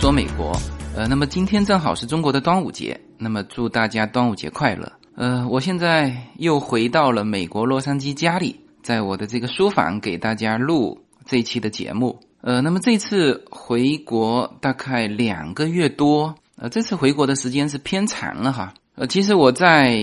[0.00, 0.56] 说美国，
[0.94, 4.92] 呃，那么今天正好是中国的端午节，那么祝大家端午节快乐。
[5.16, 10.96] 呃，我现在又回到了美国洛杉矶家里，在我的这个书房给大家录
[11.26, 12.16] 这一期的节目。
[12.42, 18.72] 呃，那么这次回国大概两个月多，呃，这次回国的时间是偏长了哈。
[18.94, 20.00] 呃，其实我在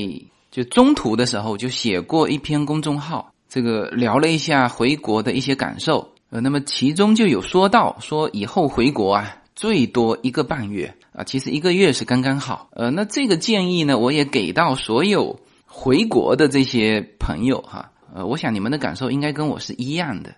[0.51, 6.09] 就中途的时候就写过一篇公众号，这个聊了一下回国的一些感受。
[6.31, 12.69] 呃，那么其中就有说到说以后回国啊，最多一个半月啊，其实一个月是刚刚好。
[12.73, 17.91] 呃，那这个建议呢，我也给到所有回国的这些朋友哈。
[18.13, 20.35] 呃，我想你们的感受应该跟我是一样的，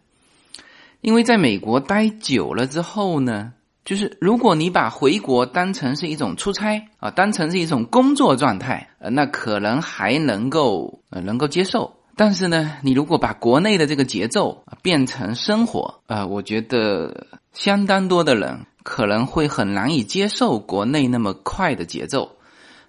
[1.02, 3.54] 因为在美国待久了之后呢，
[3.86, 11.96] 就是如果你把回国当成是一种出差啊，当成是一种工作状态，呃，那可能还能够呃能够接受。
[12.16, 22.38] 但是呢，你如果把国内的这个节奏变成生活啊，我觉得相当多的人可能会很难以接受国内那么快的节奏。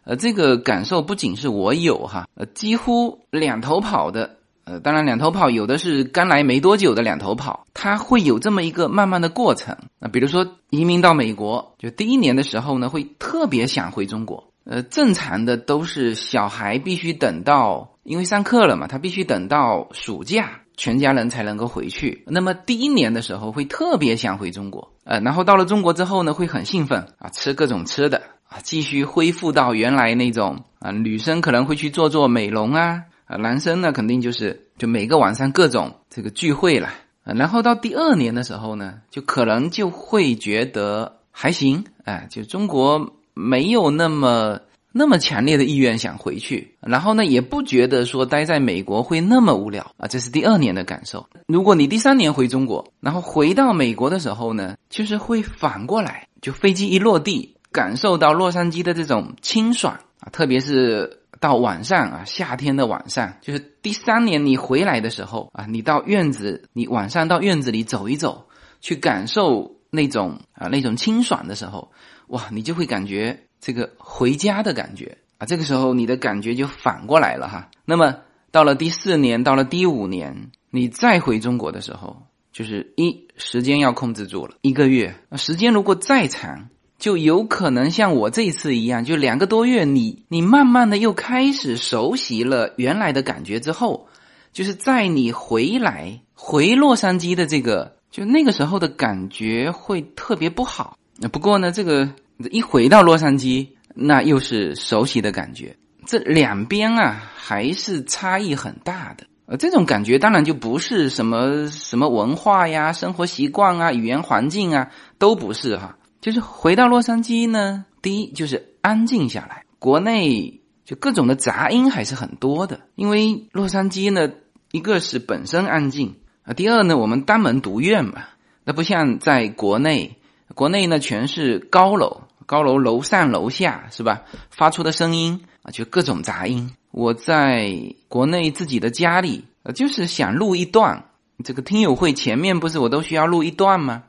[0.04, 9.76] 呃，这个感受不仅是我有哈，呃，几乎两头跑的，呃，当然两头跑有的是刚来没多久的两头跑，它会有这么一个慢慢的过程。
[9.98, 14.52] 那比如说移民到美国，就第一年的时候呢，会特别想回中国。
[14.64, 17.94] 呃，正常的都是小孩必须等到。
[18.04, 22.22] 因为上课了嘛，他必须等到暑假，全家人才能够回去。
[22.26, 36.88] 那么第一年的时候会特别想回中国，呃，然后到了中国之后呢，会很兴奋啊，吃各种吃的啊，继续恢复到原来那种啊，女生可能会去做做美容啊，啊，男生呢肯定就是就每个晚上各种这个聚会了。
[37.24, 44.60] 然后到第二年的时候呢，就可能就会觉得还行，哎，就中国没有那么。
[44.98, 51.25] 那么强烈的意愿想回去，然后呢，也不觉得说待在美国会那么无聊啊，这是第二年的感受。
[51.47, 68.48] 如果你第三年回中国，然后回到美国的时候呢，就是会反过来，就飞机一落地，感受到洛杉矶的这种清爽啊，特别是到晚上啊，夏天的晚上，就是第三年你回来的时候啊，你到院子，你晚上到院子里走一走，
[68.80, 71.92] 去感受那种啊那种清爽的时候，
[72.26, 73.44] 哇，你就会感觉。
[73.60, 77.70] 这个回家的感觉啊，这个时候你的感觉就反过来了哈。
[77.84, 78.16] 那么
[78.50, 85.14] 到了第四年，到了第五年，你再回中国的时候，就是一时间要控制住了，一个月。
[85.36, 86.68] 时间如果再长，
[86.98, 94.08] 就有可能像我这一次一样，就两个多月，你你慢慢的又开始熟悉了原来的感觉之后，
[94.52, 100.97] 就是在你回来回洛杉矶的这个，就那个时候的感觉会特别不好。
[101.32, 102.08] 不过呢，这个。
[102.50, 105.76] 一回到洛杉矶，那又是熟悉的感觉。
[106.06, 109.26] 这两边啊，还是差异很大的。
[109.47, 115.97] 呃，这种感觉当然就不是什么什么文化呀、生活习惯啊、语言环境啊，都不是哈。
[116.21, 119.65] 就是回到洛杉矶呢，第一就是安静下来。
[119.78, 124.31] 国内就各种的杂音还是很多的，因为洛杉矶呢，
[124.71, 128.25] 一个是本身安静啊，第二呢，我们单门独院嘛，
[128.65, 130.19] 那不像在国内，
[130.54, 132.22] 国内呢全是高楼。
[132.48, 134.22] 高楼楼上楼下是吧？
[134.48, 136.75] 发出的声音啊，就各种杂音。
[136.92, 137.76] 我在
[138.09, 141.04] 国内自己的家里，呃，就是想录一段
[141.44, 144.04] 这个听友会前面不是我都需要录一段吗？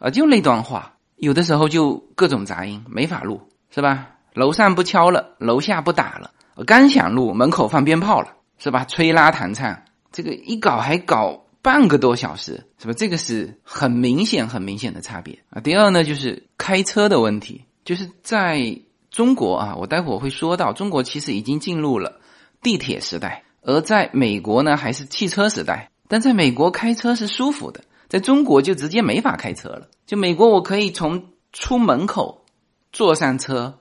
[0.00, 3.40] 啊，就那段话，有的时候就各种杂音，没法录，
[3.72, 4.08] 是吧？
[4.34, 6.32] 楼上不敲了，楼下不打了，
[6.66, 8.84] 刚想录，门口放鞭炮了，是吧？
[8.84, 11.40] 吹拉弹唱，这个一搞还搞。
[11.62, 12.94] 半个多小时，是吧？
[12.94, 15.60] 这个是很明显、很明显的差别啊。
[15.60, 22.18] 第二呢，就是开车的问题，就是在中国啊，我待会儿会说到，中国其实已经进入了
[22.62, 25.90] 地铁时代，而在美国呢，还是汽车时代。
[26.08, 29.88] 但在美国开车是舒服的，在中国就直接没法开车了。
[30.06, 32.46] 就美国，我可以从出门口
[32.90, 33.78] 坐上车，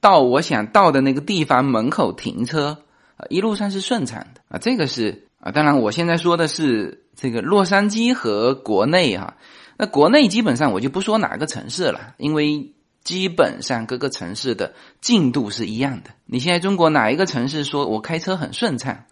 [0.00, 2.84] 到我想到的那个地方门口停车，
[3.16, 4.58] 啊，一路上是顺畅的啊。
[4.58, 7.04] 这个是啊，当然我现在说的是。
[7.16, 9.36] 这个洛杉矶和国内哈，
[9.78, 12.72] 那国内基本上我就不说哪个城市了，因为
[13.02, 16.10] 基本上各个城市的进度是一样的。
[16.26, 19.04] 你现在中国哪一个城市说我开车很顺畅，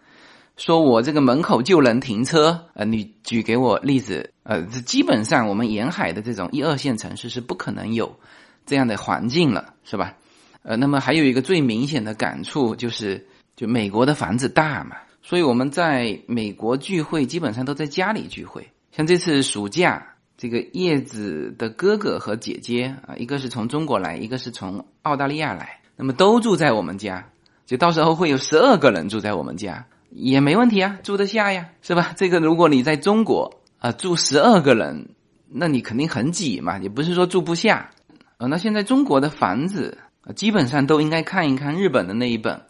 [0.57, 2.67] 说我这个门口就能停车？
[2.75, 8.19] 呃，你举给我例子，呃，这基本上我们沿海的这种一二线城市是不可能有
[8.67, 10.15] 这样的环境了，是吧？
[10.63, 14.97] 呃，那么还有一个最明显的感触就是，就美国的房子大嘛。
[15.27, 18.69] 所以我们在美国聚会，基本上都在家里聚会。
[18.93, 20.07] 像这次暑假，
[20.37, 27.27] 这个叶子的哥哥和姐姐啊，一个是从中国来，一个是从澳大利亚来，那么都住在我们家。
[27.65, 32.13] 就到时候会有十二个人住在我们家，也没问题啊，住得下呀，是吧？
[32.15, 35.09] 这个如果你在中国啊，住十二个人，
[35.49, 37.89] 那你肯定很挤嘛，也不是说住不下。
[38.37, 42.61] 啊，那现在中国的房子啊基本上都应该看一看日本的那一本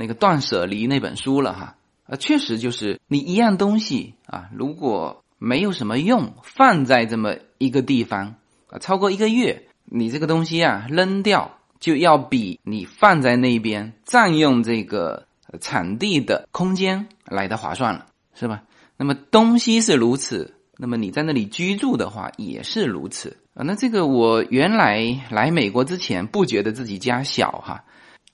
[0.00, 1.76] 那个断舍离那本书了哈。
[2.06, 8.34] 啊，确实就是你一样东西啊，如果没有什么用，放在这么一个地方
[8.68, 15.26] 啊，超过一个月，你这个东西啊扔掉，就要比你放在那边占用这个
[15.60, 18.64] 场地的空间来的划算了，是吧？
[18.96, 23.62] 那么东西是如此，那么你在那里居住的话也是如此啊。
[23.62, 27.84] 那这个我原来来美国之前不觉得自己家小哈。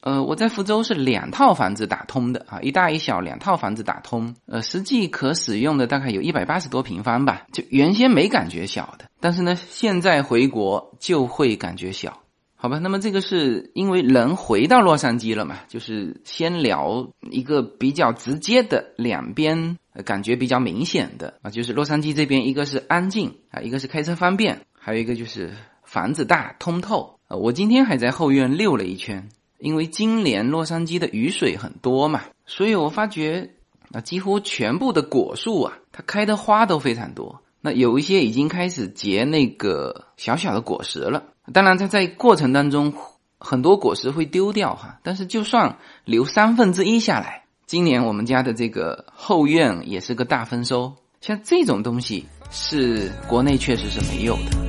[0.06, 12.20] 呃，我在福州是两套房子打通的啊，一大一小两套房子打通，呃，实际可使用的大概有一百八十多平方吧，就原先没感觉小的，但是呢，现在回国就会感觉小，
[12.54, 12.78] 好吧？
[12.78, 25.52] 那么这个是因为人回到洛杉矶了嘛，就是先聊一个比较直接的两边感觉比较明显的啊，就是洛杉矶这边一个是安静啊，一个是开车方便，还有一个就是
[25.82, 27.36] 房子大通透啊。
[27.36, 29.28] 我今天还在后院溜了一圈。
[29.58, 33.50] 因为今年洛杉矶的雨水很多嘛，所以我发觉
[33.92, 37.40] 啊，几乎全部的果树啊，它开的花都非常多。
[37.60, 41.24] 那有一些已经开始结那个小小的果实了。
[41.52, 42.92] 当然，它在过程当中
[43.38, 50.94] 很多果实会丢掉哈，但是就算留三分之一下来，今年我们家的这个后院也是个大丰收。
[51.20, 54.65] 像这种东西是国内确实是没有的。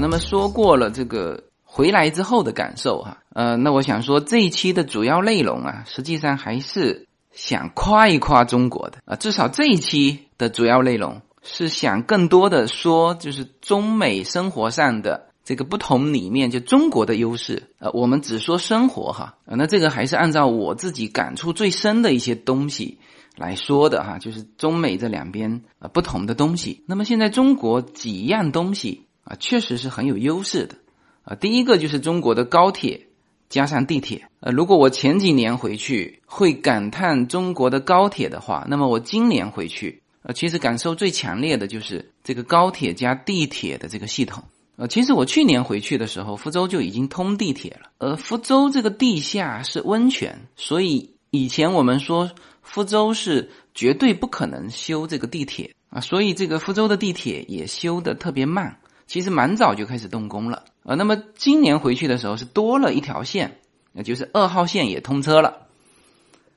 [0.00, 23.00] 那么说过了这个回来之后的感受哈，呃，那我想说这一期的主要内容啊，实际上还是想夸一夸中国的啊，至少这一期的主要内容是想更多的说，就是中美生活上的这个不同里面，就中国的优势，呃，我们只说生活哈，啊，那这个还是按照我自己感触最深的一些东西
[23.36, 26.84] 来说的哈，就是中美这两边啊不同的东西。
[26.86, 29.05] 那么现在中国几样东西。
[29.26, 30.76] 啊，确实是很有优势的，
[31.24, 33.08] 啊，第一个就是中国的高铁
[33.48, 44.44] 加上地铁，呃，如果我前几年回去会感叹中国的高铁的话，那么我今年回去，呃，其实感受最强烈的就是这个高铁加地铁的这个系统，
[44.76, 52.30] 呃，其实我去年回去的时候，福州就已经通地铁了，而福州这个地下是温泉，所以以前我们说
[52.62, 58.78] 福州是绝对不可能修这个地铁啊，所以这个福州的地铁也修的特别慢。
[59.06, 63.60] 其实蛮早就开始动工了，呃，那么今年回去的时候是多了一条线，
[63.92, 65.68] 那就是二号线也通车了。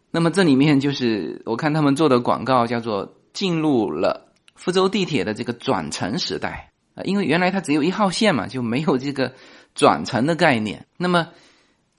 [0.09, 9.33] 那么这里面就是我看他们做的广告叫做进入了福州地铁的这个转乘时代啊，因为原来它只有一号线嘛，就没有这个
[9.75, 10.87] 转乘的概念。
[10.97, 11.27] 那么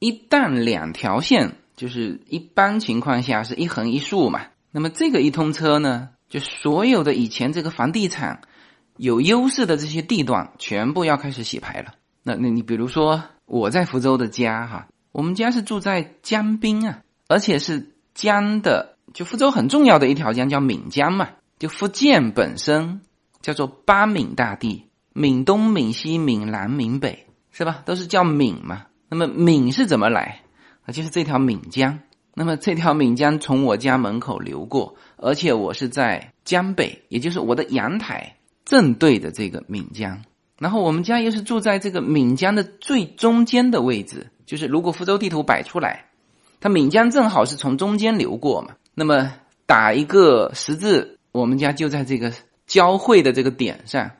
[0.00, 8.41] 一旦两条线，就是一般情况下是一横一竖嘛，那么这个一通车呢，就所有的以前这个房地产。
[9.00, 11.94] 有优势的这些地段全部要开始洗牌了。
[12.23, 21.30] 那那你比如说我在福州的家哈，我们家是住在江滨啊，而且是江的，就福州很重要的一条江叫闽江嘛。
[21.59, 23.00] 就福建本身
[23.40, 27.83] 叫做八闽大地，闽东、闽西、闽南、闽北，是吧？
[27.87, 28.83] 都是叫闽嘛。
[29.09, 30.42] 那么闽是怎么来？
[30.85, 32.00] 啊，就是这条闽江。
[32.35, 38.37] 那么这条闽江从我家门口流过，而且我是在江北，也就是我的阳台。
[38.71, 40.23] 正对着这个闽江，
[40.57, 46.05] 然后我们家又是住在这个闽江的最中间的位置，就是如果福州地图摆出来，
[46.61, 48.77] 它闽江正好是从中间流过嘛。
[48.95, 49.33] 那么
[49.67, 52.33] 打一个十字，我们家就在这个
[52.65, 54.12] 交汇的这个点上，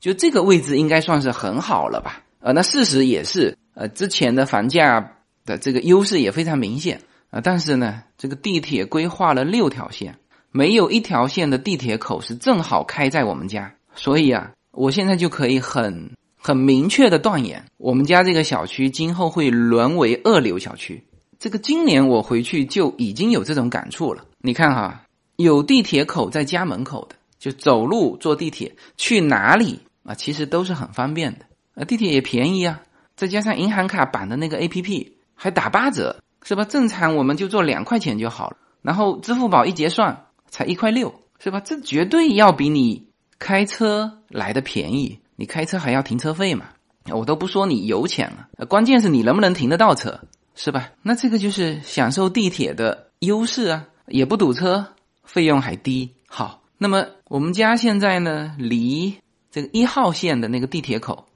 [0.00, 2.22] 就这个位置应该算是很好了吧？
[2.40, 7.42] 呃，那事实也是，呃，之前的房价的这个优势也非常明显啊。
[7.42, 10.16] 但是呢，这个地铁规划了六条线，
[10.50, 13.74] 没有一条线的地铁口是正好开在我们家。
[13.98, 21.02] 所以啊，我现在就可以很很明确的断言，我们家这个小区今后会沦为二流小区。
[21.40, 24.24] 这个今年我回去就已经有这种感触了。
[24.38, 25.02] 你看哈，
[25.34, 31.44] 有地铁口在家门口的，就走路坐地铁去哪里啊，其实都是很方便的。
[31.74, 32.80] 啊，地铁也便宜啊，
[33.16, 36.64] 再加上银行卡绑的那个 A P P 还打八折，是吧？
[36.64, 41.58] 正常我们就做两块钱就好了，然后支付宝一结算才一块六，是吧？
[41.58, 43.07] 这绝对要比你。
[43.38, 46.66] 开车来的便宜，你开车还要停车费嘛？
[47.10, 50.20] 我都不说你油钱了，关键是你能不能停得到车，
[50.54, 50.90] 是吧？
[51.00, 54.86] 那这个就是享受地铁的优势啊，也不堵车，
[55.24, 56.12] 费用还低。
[56.26, 59.16] 好，那么我们家现在呢，离
[59.50, 61.26] 这个一号线的那个地铁口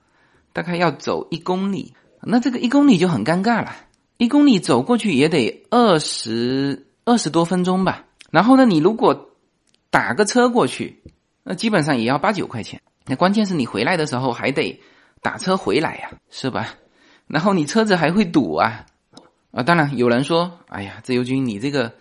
[0.52, 3.74] 大概要走一公里，那这个一公里就很尴尬了，
[4.18, 8.04] 一公里走过去也得二十二十多分钟吧。
[8.30, 9.30] 然后呢，你如果
[9.88, 11.02] 打个车过去，
[11.42, 12.80] 那基本上也要八九块钱。
[13.06, 14.80] 那关键是你回来的时候还得
[15.20, 16.74] 打车回来呀，是吧？
[17.26, 18.86] 然后你车子还会堵啊
[19.52, 19.62] 啊！
[19.62, 21.92] 当然有人说：“哎呀，自由军你这个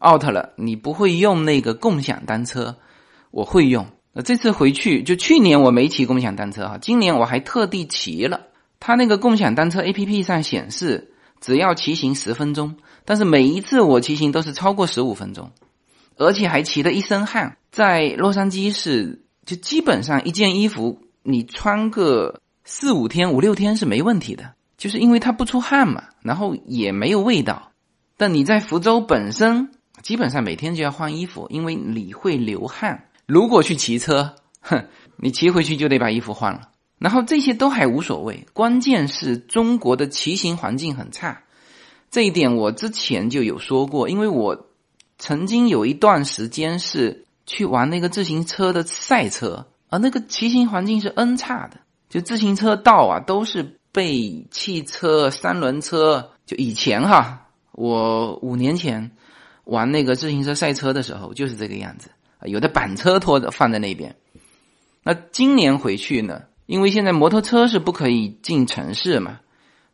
[0.00, 2.76] out 了，你不会用那个共享单车。”
[3.30, 3.86] 我会用。
[4.14, 8.46] 那这次回去，就去年我没骑共享单车哈，今年我还特地骑了。
[8.80, 15.50] 它那个共享单车 A P P 上显示，只要骑行十分钟，但是每一次我骑行都是超过十五分钟，
[16.18, 17.56] 而且还骑得一身汗。
[17.70, 27.72] 在洛杉矶是，就基本上一件衣服你穿个四五天、五六天是没问题的，就是因为它不出汗嘛，然后也没有味道。
[28.16, 29.70] 但你在福州本身，
[30.02, 33.04] 基本上每天就要换衣服，因为你会流汗。
[33.26, 36.70] 如果去骑车，哼，你骑回去就得把衣服换了。
[36.98, 41.42] 然后这些都还无所谓，关键是中国的骑行环境很差，
[42.10, 44.08] 这一点我之前就有说过。
[44.08, 44.67] 因为我
[45.18, 56.30] 曾经有一段时间是去玩那个自行车的赛车，而那个骑行环境是 N 差的，就自行车道啊都是被汽车、三轮车。
[56.46, 59.10] 就以前哈，我五年前
[59.64, 62.10] 玩那个自行车赛车的时候就是这个样子。
[62.44, 64.14] 有的板车拖着放在那边，
[65.02, 66.42] 那今年回去呢？
[66.66, 69.40] 因为现在摩托车是不可以进城市嘛，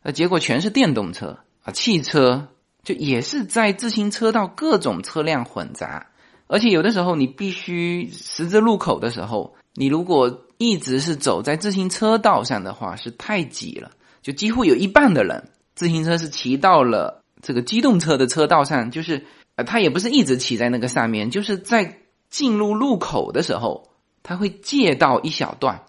[0.03, 2.49] 那结果全是电动车啊，汽车
[2.85, 6.07] 就也是在自行车道各种车辆混杂，
[6.47, 19.25] 而且有的时候你必须十字路口的时候，你如果一直是走在自行车道上的话，是太挤了，就几乎有一半的人自行车是骑到了这个机动车的车道上，就是
[19.55, 21.99] 呃，他也不是一直骑在那个上面，就是在。
[22.27, 23.87] 进入路口的时候，
[24.21, 25.83] 他会借道一小段，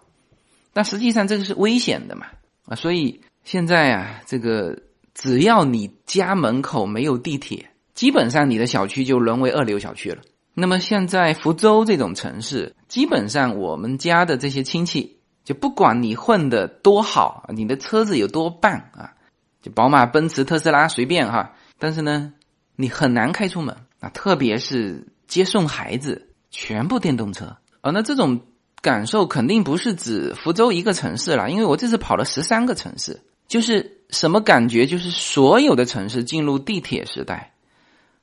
[0.73, 2.27] 但实际上这个是危险的嘛
[2.67, 2.77] 啊！
[2.77, 4.79] 所以现在啊，这个
[5.17, 10.23] 只要你家门口没有地铁，基本上你的小区就沦为二流小区了。
[10.53, 19.15] 那么现在福州这种城市，基本上我们家的这些亲戚，就不管你混的多好，你的车子有多棒啊，
[19.63, 22.35] 就宝马、奔驰、特斯拉随便哈，但是呢，
[22.77, 26.29] 你很难开出门啊，特别是接送孩子。
[26.49, 28.41] 全部电动车啊，那这种
[28.81, 34.87] 感受肯定不是指福州一个城市了，因为我这次跑了十三个城市，就是什么感觉？
[34.87, 37.53] 就是所有的城市进入地铁时代，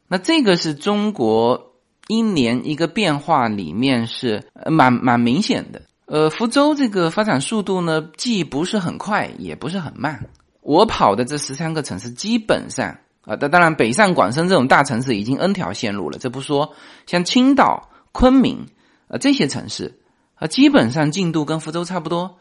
[0.07, 1.73] 那这个是中国
[2.07, 5.81] 一年一个变化里面是蛮蛮明显的。
[6.05, 10.29] 呃，福州这个发展速度呢，既不是很快，也不是很慢。
[10.61, 16.73] 我跑的这十三个城市基本上啊，当当然北上广深这种大城市已经 N 条线路了，这不说，
[17.05, 17.89] 像青岛。
[18.15, 18.67] 昆明，
[19.07, 19.99] 呃，这些城市，
[20.35, 22.37] 啊，基本上进度跟福州差不多。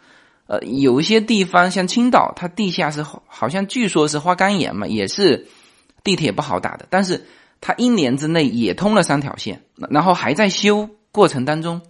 [0.52, 5.49] 呃，有一些地方像青岛，它地下是好像据说是花岗岩嘛，也是
[6.04, 6.87] 地铁不好打的。
[6.90, 7.25] 但是
[7.62, 11.80] 它一年之内也通了三条线，然后还在修过程当中。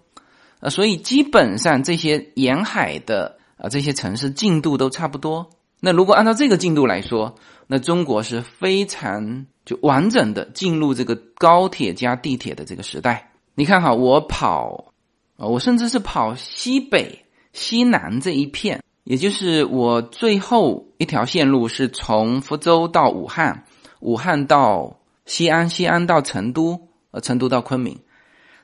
[0.60, 5.50] 呃，所以基本上这些沿海的啊这些城市进度都差不多。
[5.80, 7.34] 那如果按照这个进度来说，
[7.66, 13.32] 那中国是非常就完整的进入这个高铁加地铁的这个时代。
[13.56, 14.92] 你看哈，我跑，
[15.36, 23.64] 我甚至是跑西北、西南这一片，也就是我最后一条线路是从福州到武汉，
[24.00, 27.98] 武汉到西安，西安到成都，呃，成都到昆明，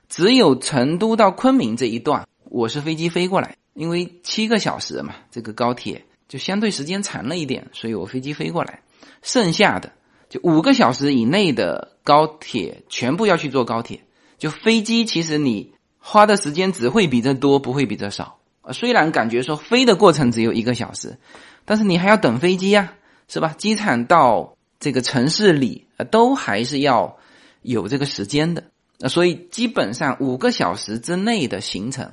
[0.09, 8.83] 只有成都到昆明这一段，我是飞机飞过来，因为七个小时嘛，这个高铁就相对时间长了一点，所以我飞机飞过来，
[9.23, 9.93] 剩下的
[10.29, 14.01] 就五个小时以内的高铁全部要去坐高铁。
[14.39, 18.38] 就飞机，其实你花的时间只会比这多，不会比这少。
[18.73, 21.19] 虽然感觉说飞的过程只有一个小时，
[21.65, 22.95] 但是你还要等飞机呀，
[23.29, 23.55] 是吧？
[23.57, 27.19] 机场到这个城市里，都还是要
[27.63, 28.65] 有这个时间的。
[29.09, 32.13] 所以基本上五个小时之内的行程，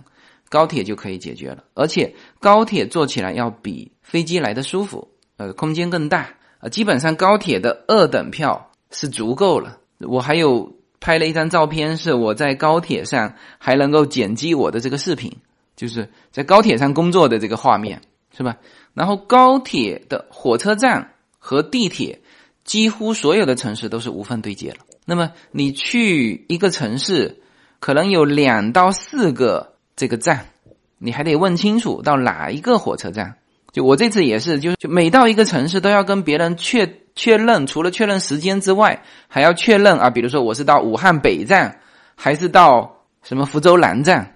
[0.50, 1.63] 高铁就可以解决了。
[1.74, 6.35] 而且高铁坐起来要比飞机来的舒服，呃，空间更大。
[6.59, 9.77] 呃，基本上高铁的二等票是足够了。
[10.00, 10.74] 我还有。
[10.97, 15.38] 拍了一张照片，是我在高铁上还能够剪辑我的这个视频，
[15.75, 18.01] 就是在高铁上工作的这个画面，
[18.36, 18.58] 是吧？
[18.94, 22.22] 然后高铁的火车站和地铁，
[22.63, 24.77] 几乎所有的城市都是无缝对接了。
[25.05, 27.41] 那么你去一个城市，
[27.79, 30.48] 可能有两到四个这个站，
[30.98, 33.36] 你还得问清楚到哪一个火车站。
[33.72, 37.00] 就我这次也是，就就每到一个城市都要跟别人确。
[37.17, 41.79] 确认除了确认时间之外，还要确认啊，比如说我是到武汉北站，
[42.13, 44.35] 还是到什么福州南站？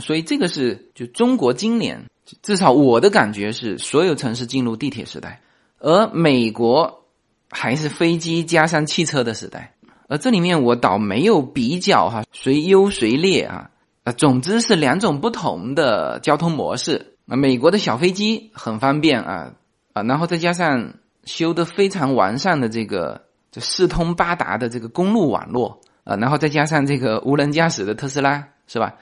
[0.00, 2.04] 所以这个是就中国今年
[2.42, 5.40] 至少我的感觉是，所有城市进入地铁时代，
[5.78, 7.04] 而美国
[7.50, 9.74] 还是飞机加上汽车的时代。
[10.08, 13.70] 而这里面我倒没有比较哈，谁优谁劣啊？
[14.04, 17.14] 啊，总之是两种不同的交通模式。
[17.26, 19.52] 那，美国的小飞机很方便啊
[19.92, 28.94] 啊，然后再加上修的非常完善的这个就四通八达的这个公路网络啊，然后再加上这个无人驾驶的特斯拉，是吧？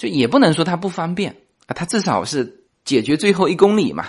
[0.00, 4.06] 就也不能说它不方便啊，它至少是解决最后一公里嘛。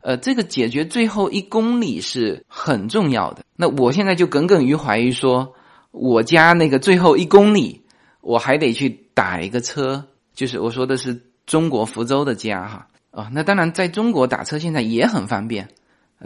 [0.00, 3.44] 呃，这个解决最后一公里是很重要的。
[3.54, 5.52] 那我现在就耿耿于怀于说，
[5.90, 7.82] 我家那个最后一公里，
[8.22, 12.86] 我还得去打一个车，就是我说的是中国福州的家哈。
[13.10, 15.68] 啊，那当然，在中国打车现在也很方便，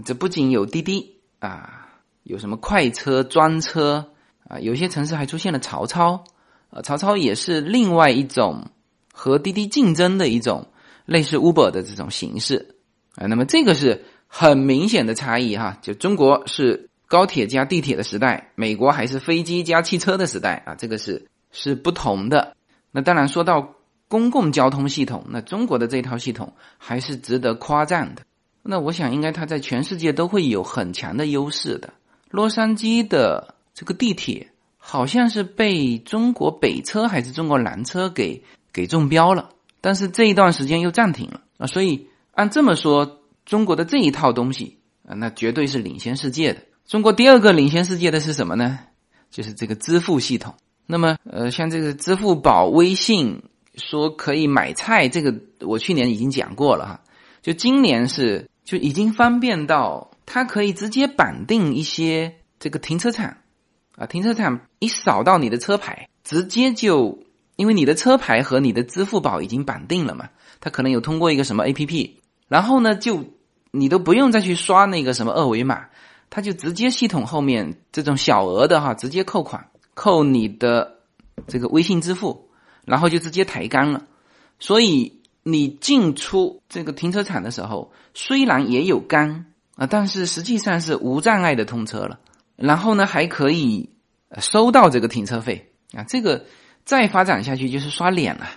[0.05, 1.89] 这不仅有滴滴啊，
[2.23, 4.13] 有什么快车、专车
[4.47, 6.23] 啊，有些城市还出现了曹操，
[6.71, 8.71] 啊，曹操也是另外一种
[9.21, 10.69] 和滴滴竞争的一种
[11.05, 12.77] 类似 Uber 的这种形式
[13.17, 13.27] 啊。
[13.27, 22.57] 那么这个是很明显的差异哈，就中国是高铁加地铁的时代，美国还是飞机加汽车的时代啊，这个是是不同的。
[22.93, 23.75] 那当然说到。
[24.11, 28.23] 公共交通系统，那中国的这套系统还是值得夸赞的。
[28.61, 31.95] 那我想，应该它在全世界都会有很强的优势的。
[32.29, 34.49] 洛杉矶的这个地铁
[34.79, 39.51] 好像是被中国北车还是中国南车给给中标了，
[39.81, 41.67] 但是这一段时间又暂停了啊。
[41.67, 46.63] 所以按这么说，中国的这一套东西啊，那绝对是领先世界的。
[46.87, 48.79] 中国第二个领先世界的是什么呢？
[49.31, 50.55] 就是这个支付系统。
[50.87, 53.43] 那么，呃，像这个支付宝、微信。
[53.77, 57.01] 说可以买菜，这个我去年已经讲过了哈。
[57.41, 63.39] 就今年是就已经方便到，它可以直接绑定一些这个停车场
[63.95, 67.21] 啊，停车场一扫到你的车牌，直接就
[67.61, 70.31] 因为你的车牌和你的支付宝已经绑定了嘛，
[70.61, 73.23] 它可能有通过一个什么 A P P，然后呢就
[73.71, 75.89] 你都不用再去刷那个什么二维码，
[76.31, 81.01] 它就直接系统后面这种小额的哈，直接扣款扣你的
[81.47, 82.49] 这个微信支付。
[82.87, 84.07] 然后就直接抬杆了，
[84.59, 92.19] 所以你进出这个停车场的时候，虽然也有杆啊，但是实际上是无障碍的通车了。
[92.57, 93.91] 然后呢，还可以
[94.41, 96.03] 收到这个停车费啊。
[96.09, 96.47] 这个
[96.85, 98.49] 再发展下去就是刷脸了，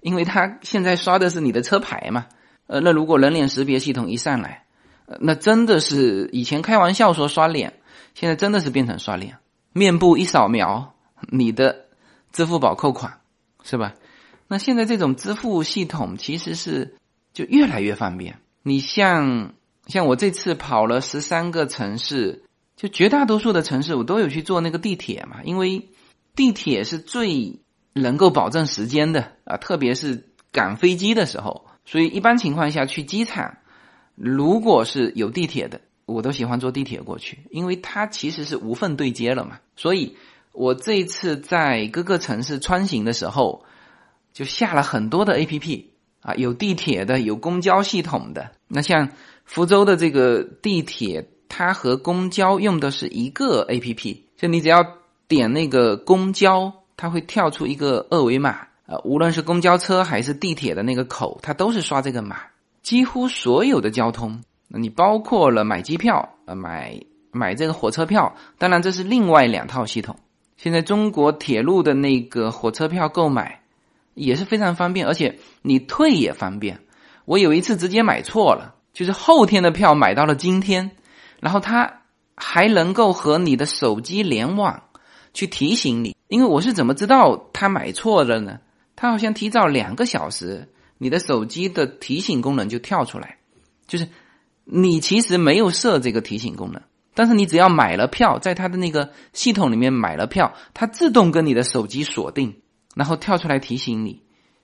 [0.00, 2.26] 因为他现在刷的是你的车牌嘛。
[2.66, 4.64] 呃，那如果人脸识别系统一上来，
[5.20, 7.74] 那真的是以前开玩笑说刷脸，
[8.14, 9.38] 现在真的是变成刷脸，
[9.72, 10.94] 面部一扫描，
[11.30, 11.86] 你的
[12.32, 13.20] 支付宝扣款。
[13.68, 13.94] 是吧？
[14.46, 16.94] 那现在这种支付系统其实是
[17.32, 18.38] 就越来越方便。
[18.62, 19.54] 你像
[19.88, 22.44] 像我这次跑了十三个城市，
[22.76, 25.88] 就绝大多数的城市我都有去坐那个地铁嘛，因为
[26.36, 27.58] 地铁是最
[27.96, 31.66] 能够保证时间的啊，特别是赶飞机的时候。
[31.84, 33.56] 所以一般情况下去机场，
[34.14, 40.16] 如果是有地铁的，我都喜欢坐地铁过去，因为它其实是无缝对接了嘛，所以。
[40.58, 43.66] 我这一次在各个城市穿行的时候，
[44.32, 45.90] 就下了很多的 A P P
[46.22, 48.52] 啊，有地铁的，有公交系统的。
[48.66, 49.10] 那像
[49.44, 54.82] 福州的这个地铁，它和公交用的是一个 A P P，就你只要
[55.28, 58.50] 点那个公交，它会跳出一个二维码
[58.86, 62.38] 啊，无论是公交车还是地铁的那个口，它都是刷这个码。
[62.82, 67.00] 几乎所有的交通，你包括了买机票啊，买
[67.32, 70.16] 买这个火车票，当然这是另外两套系统。
[70.56, 73.60] 现在中国铁路的那个火车票购买
[74.14, 76.80] 也是非常方便，而且你退也方便。
[77.24, 80.92] 我有一次直接买错了，就是后天的票买到了今天，
[81.40, 82.02] 然后它
[82.36, 84.84] 还能够和你的手机联网
[85.36, 86.16] 去提醒你。
[86.28, 88.58] 因为我是怎么知道他买错了呢？
[88.96, 90.68] 他好像提早两个小时，
[90.98, 93.36] 你的手机的提醒功能就跳出来，
[93.86, 94.08] 就是
[94.64, 96.80] 你其实没有设这个提醒功能。
[97.14, 102.62] 但是你只要买了票，在他的那个系统里面买了票，它自动跟你的手机锁定，
[102.94, 104.22] 然后跳出来提醒你。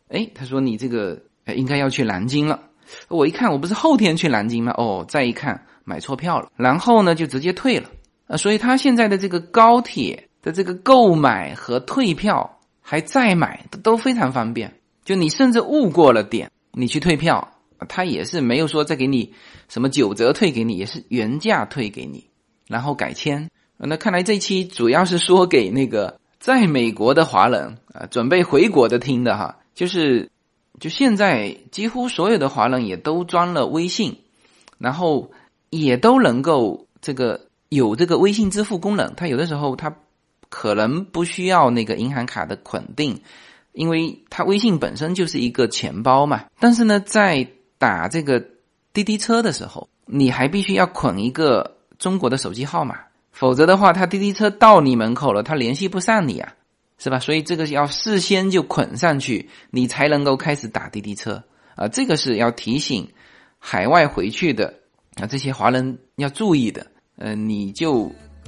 [0.09, 1.23] 哎，他说你这个
[1.55, 2.61] 应该要去南京了。
[3.09, 4.73] 我一看，我不是后天去南京吗？
[4.77, 7.89] 哦，再一看买错票了，然后呢就直接退了。
[8.27, 14.74] 啊，所以他现在的这个高铁的这个购买和退票还再买都非常方便。
[15.05, 17.57] 就你甚至误过了点，你去退票，
[17.88, 19.33] 他也是没有说再给你
[19.68, 22.26] 什么九折退给你，也是原价退给你。
[22.68, 29.59] 然后改签，那看来这期主要是说给那个在美国的华人啊，准备回国的听的哈。
[29.74, 30.31] 就是，
[30.78, 34.18] 就现在几乎所有的华人也都装了微信，
[34.78, 35.33] 然后
[35.70, 39.14] 也都能够这个有这个微信支付功能。
[39.16, 39.96] 他有的时候他
[40.53, 43.19] 可能不需要那个银行卡的捆定，
[43.73, 46.45] 因为他微信本身就是一个钱包嘛。
[46.61, 48.45] 但是呢，在打这个
[48.93, 51.79] 滴滴车的时候，你还必须要捆一个。
[51.99, 52.99] 中国的手机号码，
[53.31, 56.53] 否则的话，他滴滴车到你门口了，他联系不上你啊，
[56.99, 57.21] 是吧？
[57.21, 61.45] 所以这个要事先就捆上去，你才能够开始打滴滴车
[61.77, 61.87] 啊。
[61.87, 63.09] 这个是要提醒
[63.61, 64.75] 海外回去的
[65.15, 66.85] 啊这些华人要注意的。
[67.19, 68.11] 呃，你就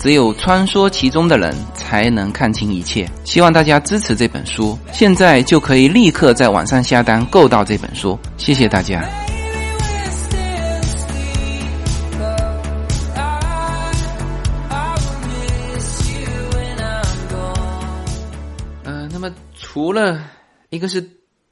[0.00, 3.06] 只有穿梭其中的人才能看清一切。
[3.22, 8.18] 希望大家支持这本书，现在就可以立刻在网上下单购到这本书。
[8.38, 9.06] 谢谢大家。
[19.12, 20.18] 那么除了
[20.70, 21.06] 一个是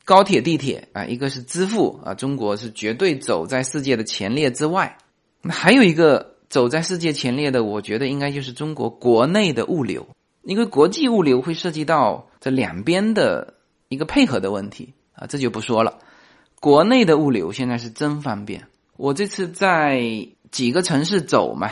[0.07, 4.97] 高铁、地铁啊，一个是支付啊，中国是绝对走在世界的前列之外。
[5.43, 10.09] 那还有一个走在世界前列的，我觉得应该就是中国国内的物流，
[10.43, 13.55] 因为国际物流会涉及到这两边的
[13.89, 15.99] 一个配合的问题啊，这就不说了。
[16.61, 21.71] 国内的物流现在是真方便，我这次在几个城市走嘛，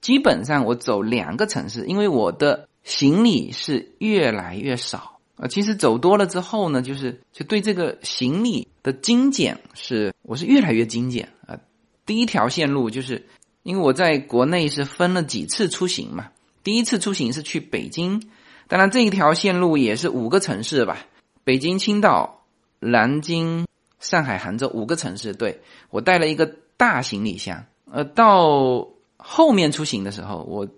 [0.00, 5.12] 基本上我走两个城市，因为我的行李是越来越少。
[5.36, 11.58] 啊，其实走多了之后呢，就是就对这个行李的精简是，我是越来越精简啊。
[12.06, 13.26] 第一条线路就是，
[13.64, 16.28] 因为我在国内是分了几次出行嘛，
[16.62, 18.22] 第一次出行是去北京，
[18.68, 20.98] 当然这一条线路也是五个城市吧，
[21.42, 22.44] 北京、青岛、
[22.78, 23.66] 南京、
[23.98, 25.32] 上海、杭州五个城市。
[25.34, 30.68] 对我带了一个大行李箱，呃，到后面出行的时候我。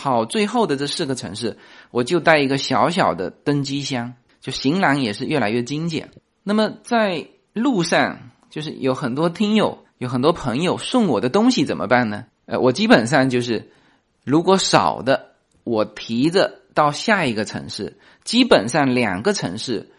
[0.00, 1.58] 跑最后的这四个城市，
[1.90, 6.12] 我就带一个小小的登机箱，就行囊也是越来越精简。
[6.44, 12.24] 那么在路上，就是有很多听友、有很多朋友送我的东西怎么办呢？
[12.46, 13.70] 呃，我基本上就是，
[14.24, 15.32] 如果少的，
[15.64, 19.90] 我提着到下一个城市，基本上两个城市，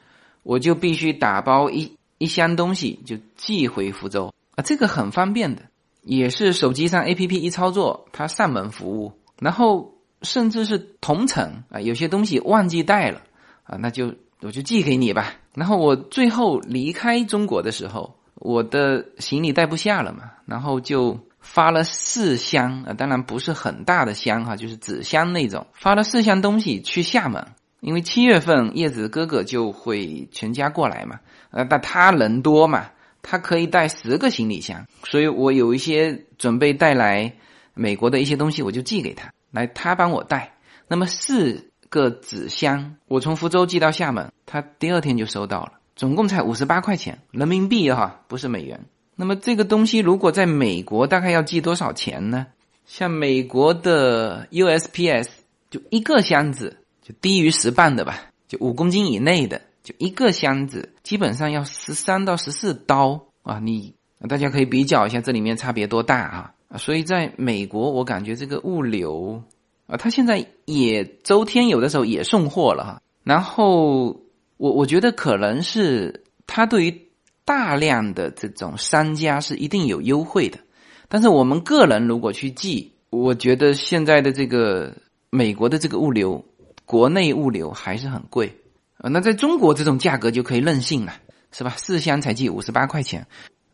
[0.44, 5.64] 我就必须打包一一箱东西就寄回福州啊，这个很方便的，
[6.02, 9.14] 也是手机上 A P P 一操作，它上门服务。
[9.40, 13.22] 然后甚至是同城啊，有些东西忘记带了
[13.64, 15.36] 啊，那就我就寄给你吧。
[15.54, 27.45] 然后我最后离开中国的时候，我的行李带不下了嘛，然后就发了四箱啊，当然不是很大的箱哈，就是纸箱那种，发了四箱东西去厦门，
[27.82, 31.19] 因为七月份叶子哥哥就会全家过来嘛，
[31.52, 32.89] 呃，但他人多嘛，
[33.21, 37.34] 他可以带十个行李箱，所以我有一些准备带来。
[37.75, 40.58] 美国的一些东西我就寄给他，来他帮我带。
[40.89, 48.86] 那么四个纸箱，我从福州寄到厦门，他第二天就收到了，总共才五十八块钱人民币哈，不是美元。
[49.18, 52.48] 那么这个东西如果在美国大概要寄多少钱呢？
[52.86, 55.28] 像美国的 USPS
[55.70, 63.60] 就一个箱子就低于十磅的吧，就五公斤以内的，就一个箱子基本上要十三到十四刀啊！
[63.60, 63.94] 你
[64.30, 66.54] 大家可以比较一下这里面差别多大啊？
[66.78, 69.44] 所以在美国，我感觉这个物流
[69.86, 73.02] 啊，它现在也周天有的时候也送货了哈。
[73.26, 74.22] 然后
[74.60, 77.02] 我我觉得可能是它对于
[77.45, 80.60] 大量的这种商家是一定有优惠的，
[81.08, 84.93] 但是我们个人如果去寄，我觉得现在的这个
[85.30, 86.43] 美国的这个物流，
[86.84, 88.54] 国内物流还是很贵
[88.98, 89.08] 啊。
[89.10, 91.13] 那在中国这种价格就可以任性了，
[91.54, 91.74] 是吧？
[91.78, 93.26] 四箱才寄五十八块钱，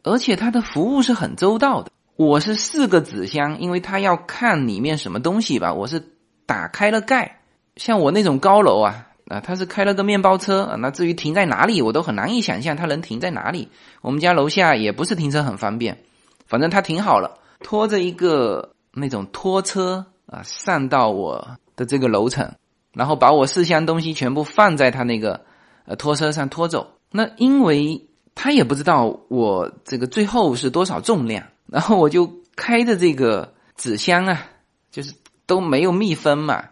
[0.03, 1.91] 而且它的服务是很周到的。
[2.15, 5.73] 我是四个纸箱，因为他要看里面什么东西吧。
[5.73, 6.11] 我是
[6.45, 7.41] 打开了盖，
[7.75, 10.75] 像我那种高楼啊，啊，他是开了个面包车啊。
[10.75, 13.69] 那至于停在哪里，我都很难以想象他能停在哪里。
[14.01, 15.97] 我们家楼下也不是停车很方便，
[16.45, 22.51] 反正他停好了，拖着一个那种拖车啊，上到我的这个楼层，
[22.93, 25.41] 然后把我四箱东西全部放在他那个
[25.85, 26.93] 呃拖车上拖走。
[27.11, 31.43] 那因为他也不知道我这个最后是多少重量。
[31.67, 34.45] 然后我就开着这个纸箱啊，
[34.91, 35.15] 就是
[35.47, 36.63] 都没有密封嘛，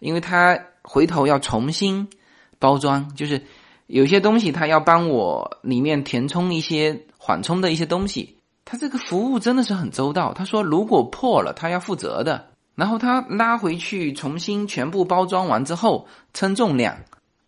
[0.00, 0.58] 因为他
[0.92, 2.08] 回头要重新
[2.58, 3.40] 包装，就是
[3.86, 10.34] 有些东西他要帮我里面填充一些缓冲的一些东西，他这个服务真的是很周到。
[10.34, 16.96] 他说如果破了他要负责的，然后他拉回去重新全部包装完之后称重量，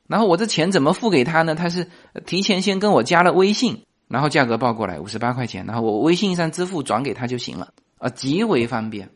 [0.07, 1.57] 然后我这钱怎么付给他呢？
[1.57, 1.89] 他是
[2.25, 3.83] 提前先跟我加了微信。
[4.07, 9.09] 然后价格报过来五十八块钱，然后我微信上支付转给他就行了啊，极为方便。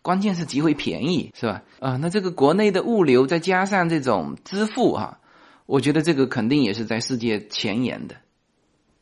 [0.00, 1.62] 关键是极为便宜，是吧？
[1.80, 5.18] 啊，那这个国内的物流再加上这种支付哈，
[5.66, 8.14] 我觉得这个肯定也是在世界前沿的。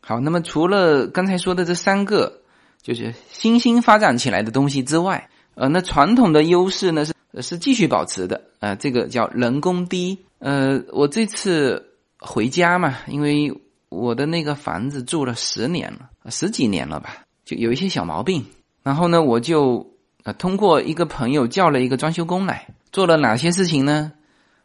[0.00, 2.40] 好，那么除了刚才说的这三个，
[2.82, 10.18] 就是新兴发展起来的东西之外，呃，那传统的优势呢是是继续保持的，呃，这个叫人工低。
[10.38, 13.52] 呃，我这次回家嘛，因为
[13.88, 18.44] 我的那个房子住了十年了，十几年了吧，就有一些小毛病，
[18.82, 19.94] 然后呢，我就。
[20.26, 24.12] 啊，通过一个朋友叫了一个装修工来，做了哪些事情呢？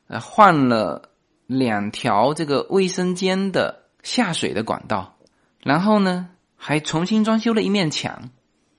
[0.08, 1.12] 呃，换了
[1.45, 5.17] 两条这个卫生间的下水的管道，
[5.62, 8.32] 然后呢，还重新装修了一面墙。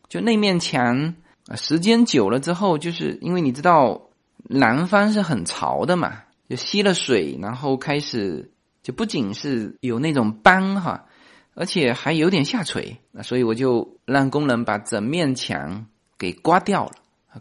[0.09, 1.15] 就那面墙，
[1.55, 4.11] 时间久了之后，就是因为你知道
[4.43, 8.51] 南方是很潮的嘛，就吸了水，然后开始
[8.83, 11.07] 就不仅是有那种斑哈，
[11.55, 12.99] 而且还有点下垂。
[13.13, 15.87] 那所以我就让工人把整面墙。
[16.23, 16.93] 给刮掉了，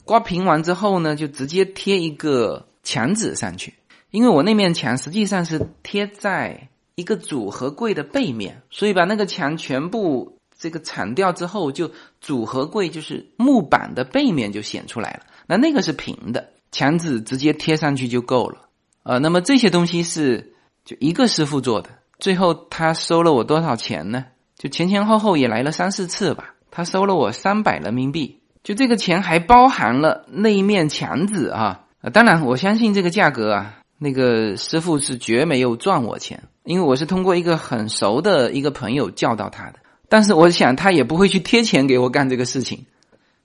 [0.05, 3.75] 刮平完之后呢，就直接贴一个墙纸上去。
[4.09, 15.27] 因为我那面墙实际上是贴在一个组合柜的背面，所以把那个墙全部这个铲掉之后，就组合柜就是木板的背面就显出来了。
[15.45, 18.67] 那那个是平的，墙纸直接贴上去就够了。
[19.03, 24.25] 呃，那么这些东西是就一个师傅做的，最后他收了我多少钱呢？
[24.57, 28.40] 就前前后后也来了三四次吧，他收了我三百人民币。
[28.63, 31.85] 就这个钱还包含了那一面墙纸啊！
[32.13, 39.79] 当然我相信这个价格啊，那个师傅是绝没有赚我钱，因为我是通过一个很熟的一个朋友叫到他的。
[40.09, 42.85] 但是我想他也不会去贴钱给我干这个事情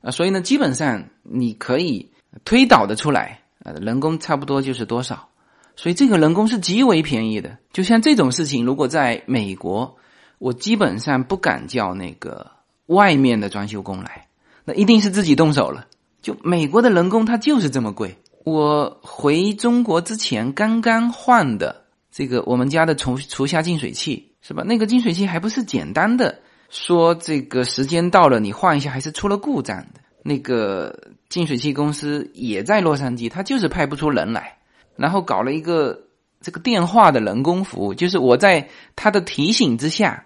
[0.03, 2.11] 啊，所以呢，基本上你可以
[2.45, 5.29] 推导的出来，呃，人工差不多就是多少，
[5.77, 7.57] 所以这个人工是极为便宜的。
[7.73, 9.97] 就像这种事情，如果在美国，
[10.39, 12.51] 我基本上不敢叫那个
[12.87, 14.26] 外面的装修工来。
[14.67, 15.87] 那一定是自己动手了。
[16.21, 18.19] 就美国的人工，它就是这么贵。
[18.45, 24.63] 我回中国之前刚刚换的这个我们家的厨厨下净水器，是吧？
[24.65, 30.01] 那个净水器还不是简单的说这个时间到了你换一下，还是出了故障的。
[30.23, 30.97] 那个
[31.29, 34.59] 净水器公司也在洛杉矶，他就是派不出人来，
[34.97, 36.09] 然后搞了一个
[36.41, 40.25] 这个电话的人工服务，就是我在他的提醒之下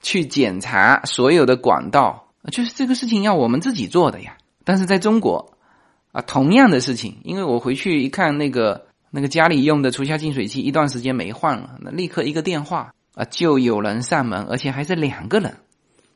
[0.00, 2.29] 去检查所有的管道。
[2.48, 5.58] 就是这个事情要我们自己做的呀，但是在中国，
[6.12, 15.54] 啊，同样的事情，因为我回去一看那个那个家里用的厨下净水器一段时间没换了，那立刻一个电话啊，就有人上门，而且还是两个人，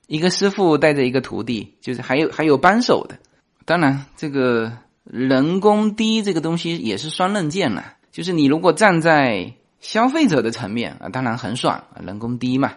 [0.06, 3.18] 一个师傅带着一个徒弟，就是还有还有扳手的。
[3.66, 4.72] 当然，这个
[5.04, 12.72] 人工低这个东西也是双刃剑了，就是你如果站在消费者的层面啊，当然很爽，人工低嘛，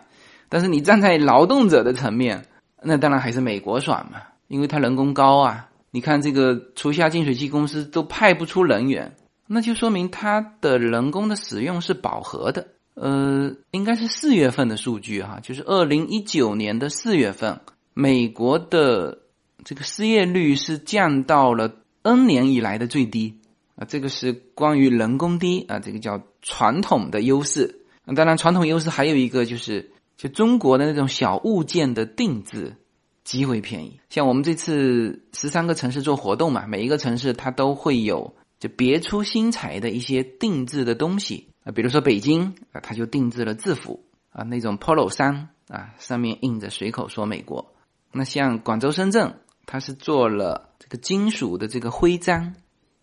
[0.50, 2.44] 但是你站在劳动者的层面。
[2.88, 5.70] 那当然还是美国爽嘛，因为它人工高啊。
[5.92, 9.14] 你看这个厨下净水器公司都派不出人员，
[9.46, 12.66] 那就说明它的人工的使用是饱和的。
[12.94, 17.60] 呃，应该是四月份的数据哈，就是二零一九年的四月份，
[17.94, 19.18] 美国的
[19.66, 21.74] 这个失业率是降到了
[22.04, 23.42] N 年以来的最低
[23.76, 23.84] 啊。
[23.86, 27.82] 这个是关于人工低啊，这个叫传统的优势。
[28.16, 29.92] 当然，传统优势还有一个就是。
[30.18, 32.76] 就中国的那种小物件的定制
[33.24, 47.74] 极为便宜，像我们这次十三个城市做活动嘛，每一个城市它都会有就别出心裁的一些定制的东西啊，比如说北京啊，它就定制了制服啊，那种 polo 衫啊，上面印着随口说美国。
[48.12, 49.36] 那像广州、深圳，
[49.68, 52.56] 它是做了这个金属的这个徽章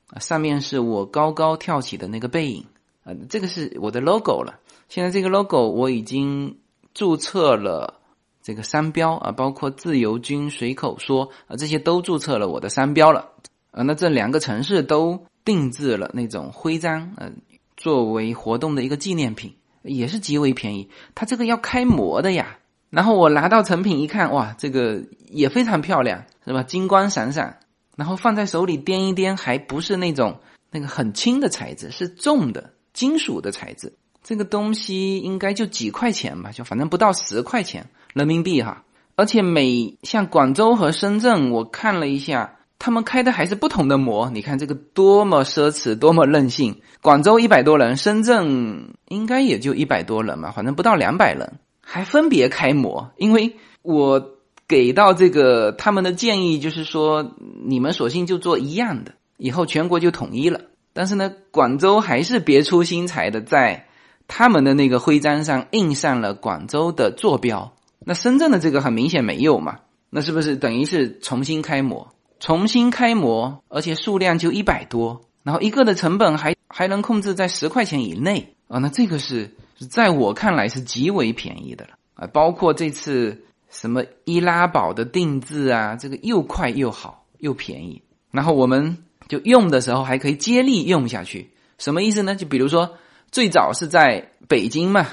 [0.08, 2.64] 啊，上面是我高高跳起的那个背影
[3.04, 4.58] 啊，这个是我的 logo 了。
[4.88, 6.58] 现在这个 logo 我已经。
[6.94, 8.00] 注册了
[8.42, 13.32] 这个商标啊，包括自由军随口说啊，这些都注册了我的商标了
[13.72, 13.82] 啊。
[13.82, 17.32] 那这两个城市都定制了那种徽章，呃，
[17.76, 20.88] 作为活动的一个纪念品，也是极为便宜。
[21.14, 22.58] 它这个要开模的呀，
[22.90, 26.62] 然后我拿到成品一看，哇，这个也非常漂亮，是吧？
[26.62, 27.58] 金光闪闪，
[27.96, 30.38] 然后放在手里掂一掂，还不是那种
[30.70, 33.94] 那个很轻的材质，是重的金属的材质。
[34.24, 38.82] 这个东西应该就几块钱吧，就反正不到十块钱人民币哈。
[39.16, 44.30] 而且每像广州和深圳，我看了一下，他们开的还是不同的模。
[44.30, 46.80] 你看这个多么奢侈，多么任性。
[47.02, 53.12] 广州一百多人，深圳应该也就一百多人嘛，反正不到两百人，还分别开模。
[53.18, 54.30] 因为我
[54.66, 60.62] 给到这个他们的建议就是说，你们索性就做一样的，以后全国就统一了。
[60.94, 63.86] 但是呢，广州还是别出心裁的在。
[64.28, 69.78] 他们的那个徽章上印上了广州的坐标，那深圳的这个很明显没有嘛？
[70.10, 72.08] 那是不是等于是重新开模？
[72.40, 79.50] 重新开模，而且数量就一百多，然后一个的成本还还能控制在十块钱以内啊，那这个是
[79.90, 92.36] 在我看来是极为便宜的了啊，包括这次什么伊拉宝的定制啊，这个又快又好又便宜，然后我们就用的时候还可以接力用下去，什么意思呢？
[92.36, 92.90] 就比如说
[93.34, 95.08] 最早是在北京嘛，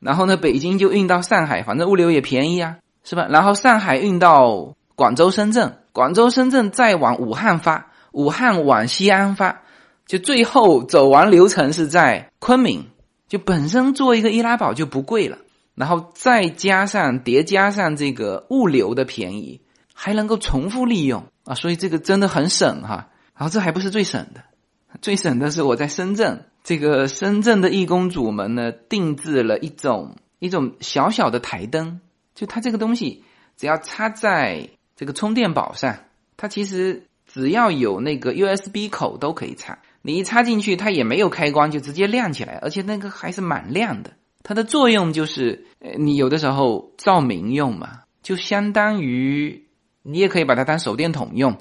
[0.00, 3.26] 然后呢北京就运到上海，反正物流也便宜啊，是吧？
[3.28, 5.74] 然后上海运到广州、深圳。
[5.92, 9.60] 广州、深圳再往武汉发，武汉往西安发，
[10.06, 12.86] 就最后走完流程是在昆明。
[13.28, 15.36] 就本身做一个易拉宝就不贵了，
[15.74, 19.60] 然后再加上叠加上这个物流的便宜，
[19.92, 23.08] 还能够重复利用啊，所以这个真的很省哈。
[23.36, 24.40] 然后这还不是最省的，
[25.02, 32.00] 最省的是我在深圳，这个深圳的义工组们呢定制了一种一种小小的台灯，
[32.34, 33.24] 就它这个东西
[33.56, 34.68] 只要插在。
[34.94, 35.96] 这个充电宝上，
[36.36, 39.78] 它其实只要有那个 USB 口都可以插。
[40.02, 44.10] 你一插进去，它也没有开关，就直接亮起来，而且那个还是蛮亮的。
[44.42, 49.68] 它的作用就是，呃，你有的时候照明用嘛，就相当于
[50.02, 51.56] 你也可以把它当手电筒用，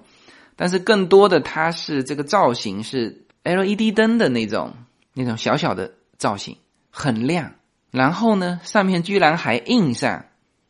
[0.58, 4.74] 但是更多的它是这个造型是 LED 灯的那种
[5.18, 6.58] 那种小小的造型，
[6.92, 7.56] 很亮。
[7.92, 10.26] 然后呢，上面居然还印上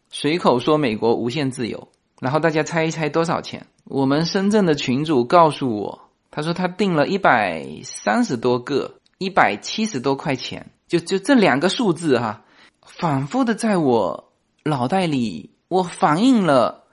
[0.10, 1.90] 随口说美国无限自由。
[2.22, 3.68] 然后大家猜一猜多少钱？
[3.84, 12.44] 我们深圳的群主告诉我，他说他订了一百三十多个，一百七十多块钱，就就这两个数字哈，
[12.82, 14.32] 反复的在我
[14.64, 16.86] 脑袋里，我反应了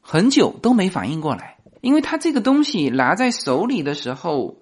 [0.00, 4.56] 很久都没反应过来，因为他这个东西拿在手里的时候，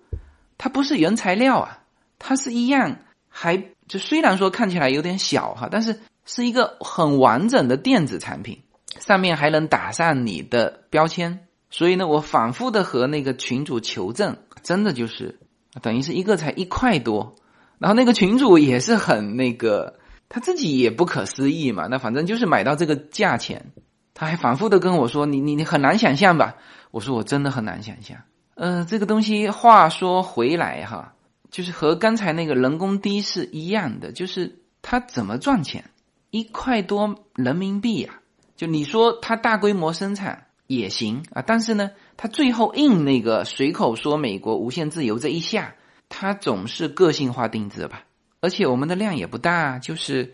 [0.56, 1.81] 它不是原材料啊，
[2.24, 3.56] 它是一样，还
[3.88, 8.62] 就虽然说看起来有点小哈，但是是一个很完整的电子产品。
[9.00, 15.40] 上面还能打上你的标签，所以呢，我反复的和那个群主求证，真的就是
[15.80, 17.35] 等于是一个才一块多，
[17.78, 23.72] 然后那个群主也是很那个，他自己也不可思议嘛，那反正就是买到这个价钱，
[24.12, 26.56] 他还反复的跟我说，你你你很难想象吧？
[26.90, 28.18] 我说我真的很难想象。
[28.56, 31.14] 嗯，这个东西话说回来哈，
[31.52, 35.84] 就是和刚才那个人工低是一样的，就是他怎么赚钱？
[36.30, 38.18] 一块多人民币呀。
[38.56, 45.74] 就你说它大规模生产也行啊，但是呢，它最后印那个随口说美国无限自由这一下，
[46.08, 48.04] 它总是个性化定制吧，
[48.40, 50.32] 而且我们的量也不大，就是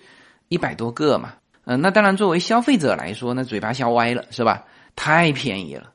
[0.49, 1.35] 一百多个嘛。
[1.65, 4.67] 嗯，那当然作为消费者来说，那嘴巴笑歪了是吧？
[4.95, 5.93] 太便宜了，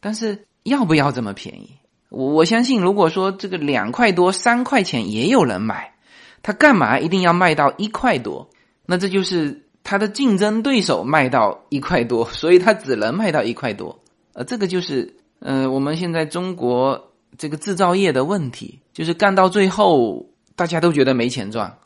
[0.00, 1.78] 但是要不要这么便宜？
[2.14, 5.94] 我我相信，如果说这个两块多、三块钱也有人买，
[6.42, 8.48] 他干嘛一定要卖到一块多？
[8.86, 9.60] 那这就是。
[9.86, 14.00] 他的竞争对手卖到一块多，所以他只能卖到一块多。
[14.32, 20.24] 呃，这个就是，呃，我们现在中国这个制造业的问题，就是干到最后，
[20.56, 21.76] 大家都觉得没钱赚，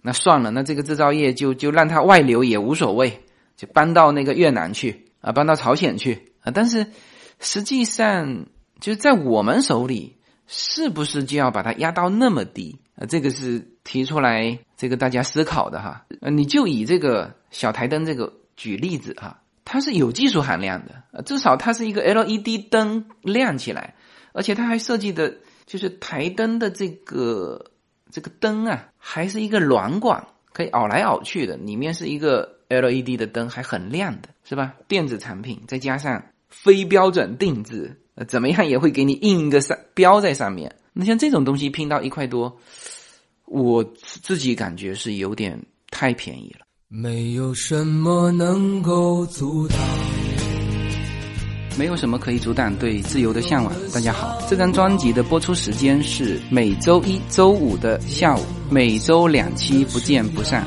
[0.00, 3.20] 那算了，那这个制造业就就让它外流也无所谓，
[3.54, 6.50] 就搬到那个越南去啊，搬到朝鲜去啊。
[6.54, 6.86] 但是
[7.38, 8.46] 实际上，
[8.82, 13.06] 就是在我们手里，是不是就要把它压到那么低啊？
[13.06, 16.04] 这个是提出来这个大家思考的哈。
[16.20, 17.34] 呃，你就以这个。
[17.52, 23.94] 小台灯这个举例子哈，它是有技术含量的，呃，至少它是一个 LED 灯亮起来，
[24.32, 27.72] 而且它还设计的，就是台灯的这个
[28.10, 34.72] 这个灯啊，还是一个软管，可以熬来熬去的，里面是一个 LED 的灯，还很亮的，是吧？
[34.88, 40.74] 电子产品再加上非标准定制，呃，怎么样也会给你印一个上标在上面。
[40.92, 42.54] 那像这种东西拼到一块多，
[43.46, 43.82] 我
[44.22, 45.58] 自己感觉是有点
[45.90, 46.66] 太便宜了。
[46.88, 49.78] 没有什么能够阻挡，
[51.78, 53.72] 没有什么可以阻挡对自由的向往。
[53.94, 60.66] 大家好，这张专辑的播出时间是每周一周五的下午，每周两期，不见不散。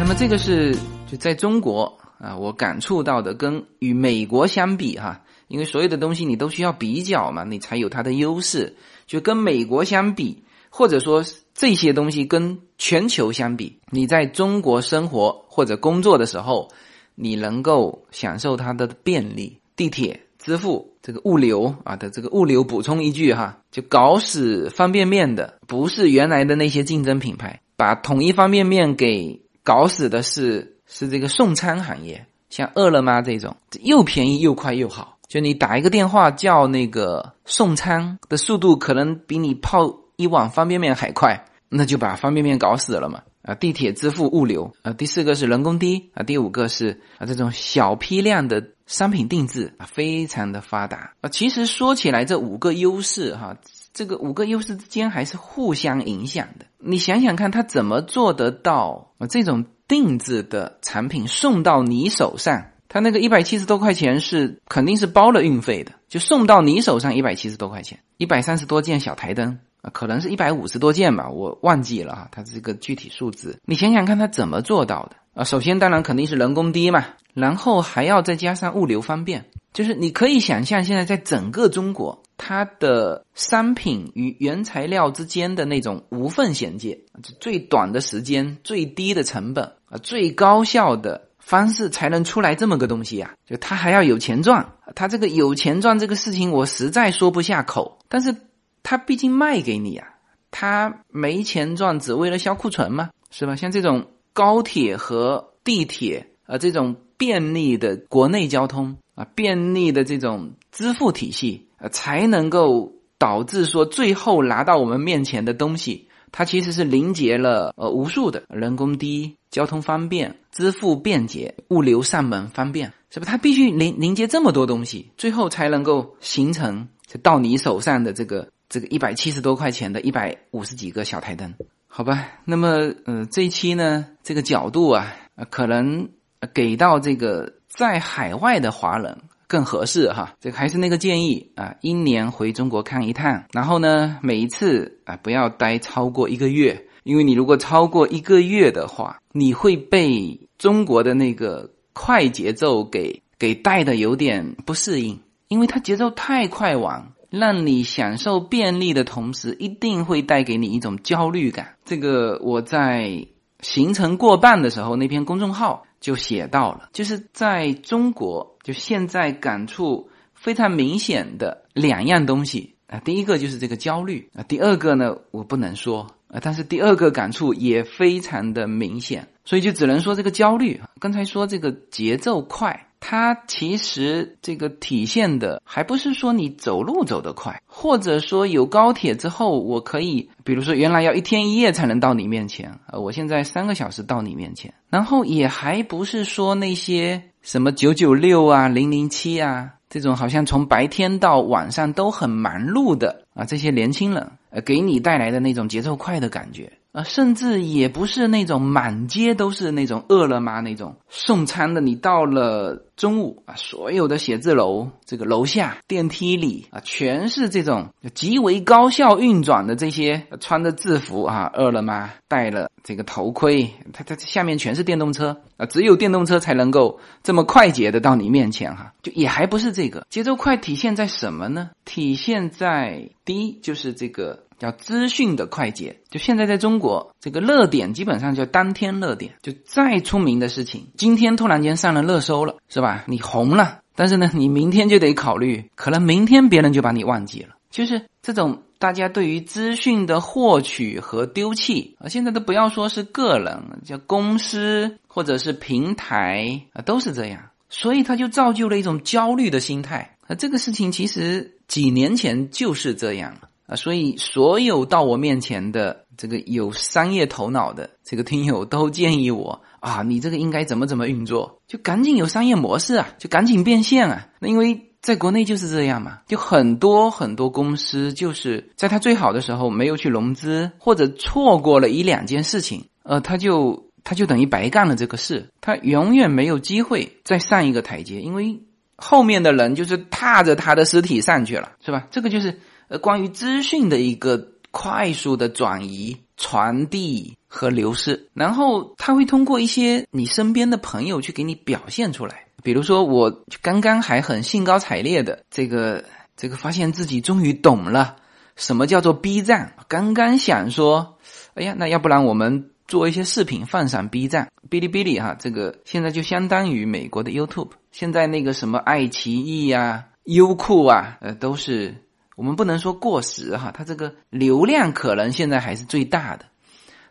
[0.00, 0.74] 那么这个是
[1.06, 8.74] 就在中国啊，我感触到的，跟与美国相比哈，因为所有的东西你都需要比较嘛，你才有它的优势。
[9.06, 11.22] 就跟美国相比，或者说
[11.52, 16.70] 这些东西跟全球相比，你在中国生活或者工作的时候，
[17.14, 20.18] 你能够享受它的便利，地铁。
[20.38, 43.22] 支付这个物流啊的这个物流补充一句哈，就搞死方便面的不是原来的那些竞争品牌，把统一方便面给搞死的是是这个送餐行业，像饿了么这种又便宜又快又好，就你打一个电话叫那个送餐的速度可能比你泡一碗方便面还快，那就把方便面搞死了嘛。
[43.42, 51.30] 啊，地铁支付物流啊，第四个是人工低啊，第五个是啊这种小批量的商品定制啊，非常的发达啊。
[51.30, 53.56] 其实说起来，这五个优势哈，
[53.92, 56.66] 这个五个优势之间还是互相影响的。
[56.78, 59.26] 你想想看，他怎么做得到啊？
[59.26, 69.58] 这种定制的产品送到你手上，他那个一百七十多块钱是肯定是包了运费的，就送到你手上一百七十多块钱，一百三十多件小台灯。
[69.82, 75.42] 啊，可能是一百五十多件吧，我忘记了哈，它这个具体数字，你想想看，它怎么做到的啊？
[75.42, 86.98] 首先，当然肯定是人工低嘛，然后还要再加上物流方便，就是你可以想象，现在在整个中国，它的商品与原材料之间的那种无缝衔接，
[87.40, 93.34] 最短的时间、最低的成本啊、最高效的方式，才能出来这么个东西呀。
[93.46, 98.34] 就它还要有钱赚，它这个有钱赚这个事情，我实在说不下口，但是。
[98.82, 100.08] 他毕竟卖给你啊，
[100.50, 103.10] 他没钱赚，只为了销库存嘛？
[103.30, 103.54] 是吧？
[103.54, 123.26] 像这种高铁和地铁啊，这种便利的国内交通啊，便利的这种支付体系啊，才能够导致说最后拿到我们面前的东西，它其实是凝结了呃无数的人工低、交通方便、支付便捷、物流上门方便，是吧？
[123.28, 128.48] 它必须凝凝结这么多东西，最后才能够形成就到你手上的这个。
[128.72, 131.52] 这个一百七十多块钱的一百五十几个小台灯，
[131.88, 132.28] 好吧。
[132.44, 135.12] 那么，呃，这一期呢，这个角度啊，
[135.50, 136.08] 可能
[136.54, 139.16] 给到这个在海外的华人
[139.46, 140.34] 更合适哈。
[140.40, 157.12] 这个还是那个建议啊，一年回中国看一趟，然后呢，每一次啊不要待超过一个月，因为你如果超过一个月的话，你会被中国的那个快节奏给给带的有点不适应，因为它节奏太快往。
[157.30, 161.76] 让你享受便利的同时，一定会带给你一种焦虑感。
[161.84, 163.24] 这个我在
[163.60, 172.98] 行程过半的时候，那篇公众号就写到了，就是在中国，就现在感触非常明显的两样东西啊。
[173.00, 180.80] 第一个就是这个焦虑啊，第二个呢，我不能说啊，但是第二个感触也非常的明显，所以就只能说这个焦虑。
[180.98, 182.88] 刚才说这个节奏快。
[183.00, 206.70] 它其实这个体现的还不是说你走路走得快，或者说有高铁之后，我可以，比如说原来要一天一夜才能到你面前，呃，我现在三个小时到你面前，然后也还不是说那些什么九九六啊、零零七啊这种好像从白天到晚上都很忙碌的啊这些年轻人，呃，给你带来的那种节奏快的感觉。
[206.92, 211.80] 啊，甚至也不是那种满街都是那种饿了么那种送餐的。
[211.80, 228.92] 你到了中午啊，所有的写字楼这个楼下电梯里啊，全是这种极为高效运转的这些穿着制服啊，饿了么戴了这个头盔，它它下面全是电动车啊，只有电动车才能够这么快捷的到你面前哈。
[229.00, 231.70] 就也还不是这个节奏快，体现在什么呢？
[231.84, 234.42] 体现在第一就是这个。
[234.60, 243.04] 叫资讯的快捷，就现在在中国，这个热点基本上叫当天热点，就再出名的事情，今天突然间上了热搜了，是吧？
[243.08, 247.56] 你红了，但是呢，你明天就得考虑，可能明天别人就把你忘记了。
[247.70, 257.40] 就是这种大家对于资讯的获取和丢弃啊，现在都不要说是个人，叫公司或者是平台啊，都是这样，
[257.70, 260.34] 所以他就造就了一种焦虑的心态啊。
[260.34, 263.49] 这个事情其实几年前就是这样了。
[263.70, 274.26] 啊，所以所有到我面前的这个有商业头脑的这个听友都建议我啊，你这个应该怎么怎么运作，就赶紧有商业模式啊，就赶紧变现啊。
[274.40, 288.58] 那因为在国内就是这样嘛，就很多很多公司就是在他最好的时候没有去融资，或者错过了一两件事情，呃，他就他就等于白干了这个事，他永远没有机会再上一个台阶，因为。
[289.02, 292.06] 后面的人就是踏着他的尸体上去了，是吧？
[292.10, 292.60] 这个就是
[292.90, 302.44] 呃关于资讯的一个快速的转移、传递和流失，然后他会通过一些你身边的朋友去给你表现出来。
[302.62, 306.04] 比如说，我刚刚还很兴高采烈的这个
[306.36, 308.16] 这个，发现自己终于懂了
[308.54, 311.16] 什么叫做 B 站，刚刚想说，
[311.54, 317.70] 哎呀，那要不然我们做一些视频放上 B 站、哔哩哔哩哈，这个现在就相当于美国的 YouTube。
[317.92, 321.94] 现在那个什么爱奇艺呀、优酷啊，呃，都是
[322.40, 326.46] 我们不能说过时哈，它这个流量可能现在还是最大的，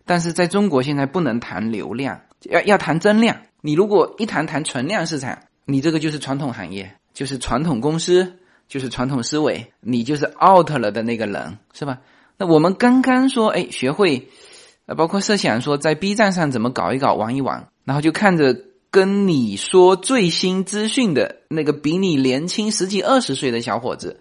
[0.03, 3.37] 但是在中国现在不能谈流量，要要谈增量。
[3.61, 11.99] 你如果一谈谈存量市场，你这个就是传统行业，就是传统公司，就是传统思维，你就是 out 了的那个人，是吧？
[12.39, 14.29] 那我们刚刚说，哎，学会，
[14.87, 18.59] 呃，包括设想说在 B 站上怎么搞一搞、玩一玩，然后就看着
[18.89, 24.19] 跟你说最新资讯的那个比你年轻十几二十岁的小伙子，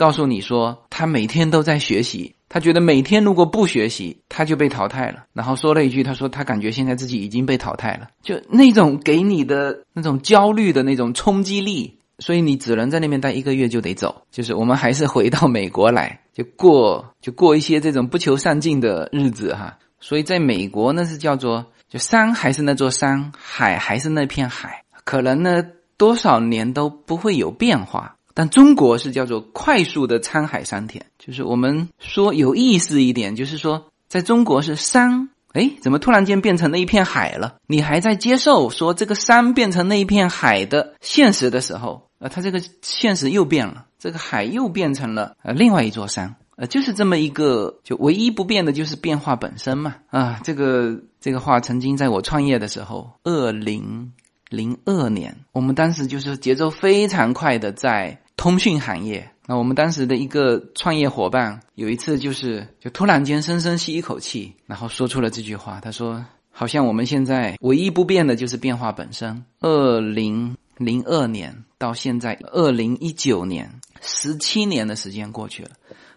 [0.00, 2.34] 告诉你说他每天都在学习。
[2.48, 5.24] 他觉得每天如果不学习，他就被淘汰了。
[5.34, 14.22] 然后说了一句：“他说他感觉现在自己已经被淘汰了，就那种给你的那种焦虑的那种冲击力，所以你只能在那边待一个月就得走。
[14.32, 19.78] 就是我们还是回到美国来，就过就过一些这种不求上进的日子哈。
[20.00, 25.62] 所以在美国那是叫做就山还是那座山，海还是那片海，可能呢
[25.96, 37.56] 多少年都不会有变化。”但中国是叫做快速的沧海桑田，就是我们说有意思一点，就是说在中国是山，哎，怎么突然间变成了一片海了？
[37.66, 49.96] 你还在接受说这个山变成那一片海的现实的时候，呃，它这个现实又变了，这个海又变成了呃另外一座山，呃，就是这么一个，就唯一不变的就是变化本身嘛。
[50.10, 54.12] 啊，这个这个话曾经在我创业的时候，二零。
[54.50, 59.30] 零二年，我们当时就是节奏非常快的在通讯行业。
[59.44, 65.78] 那我们当时的一个创业伙伴，有一次就是就突然间深深吸一口气，然后说出了这句话。
[65.78, 73.70] 他说：“好像我们现在唯一不变的就是变化本身。”二零零二年到现在二零一九年，
[74.00, 75.72] 十七年的时间过去了，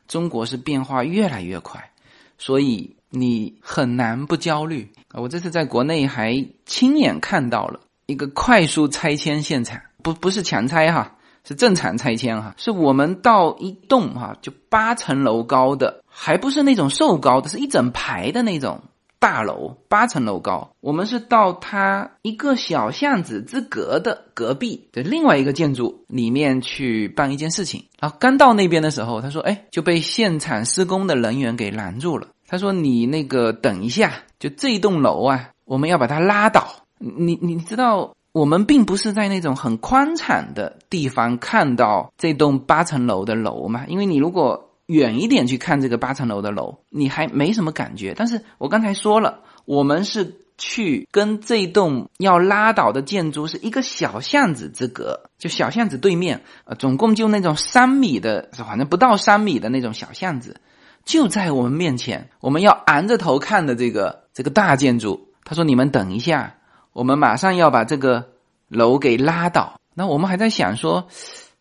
[0.07, 1.91] 中国是变化越来越快，
[2.37, 5.19] 所以你很难不焦虑啊！
[5.19, 7.81] 我这次在国内还亲眼看到了。
[8.05, 11.17] 一个快速拆迁现场，不不是强拆哈，
[11.47, 12.55] 是正常拆迁哈。
[12.57, 18.81] 是我们到一栋哈，就八层楼高的，还不是那种瘦高的，是一整排的那种
[19.19, 20.71] 大楼，八层楼高。
[20.81, 27.85] 我们是到它一个小巷子之隔的隔壁的另外一个建筑里面去办一件事情。
[27.99, 32.27] 然后刚到那边的时候，他说：“哎，就被现场施工的人员给拦住了。
[32.47, 36.67] 他说：‘你那个等一下，就这栋楼啊，我们要把它拉倒。’”
[36.99, 43.85] 你你知道，我们并不是在那种很宽敞的地方看到这栋八层楼的楼嘛？
[43.87, 48.15] 因为你如果远一点去看这个八层楼的楼，你还没什么感觉。
[48.17, 60.59] 但是我刚才说了，我们是去跟这栋要拉倒的建筑是一个小巷子之隔，就小巷子对面，呃，总共就那种三米的，反正不到三米的那种小巷子，
[61.05, 65.27] 就在我们面前，我们要昂着头看的这个这个大建筑。
[65.43, 66.55] 他说：“你们等一下。”
[66.93, 68.23] 我们马上要把这个
[68.69, 71.07] 楼给拉倒，那我们还在想说，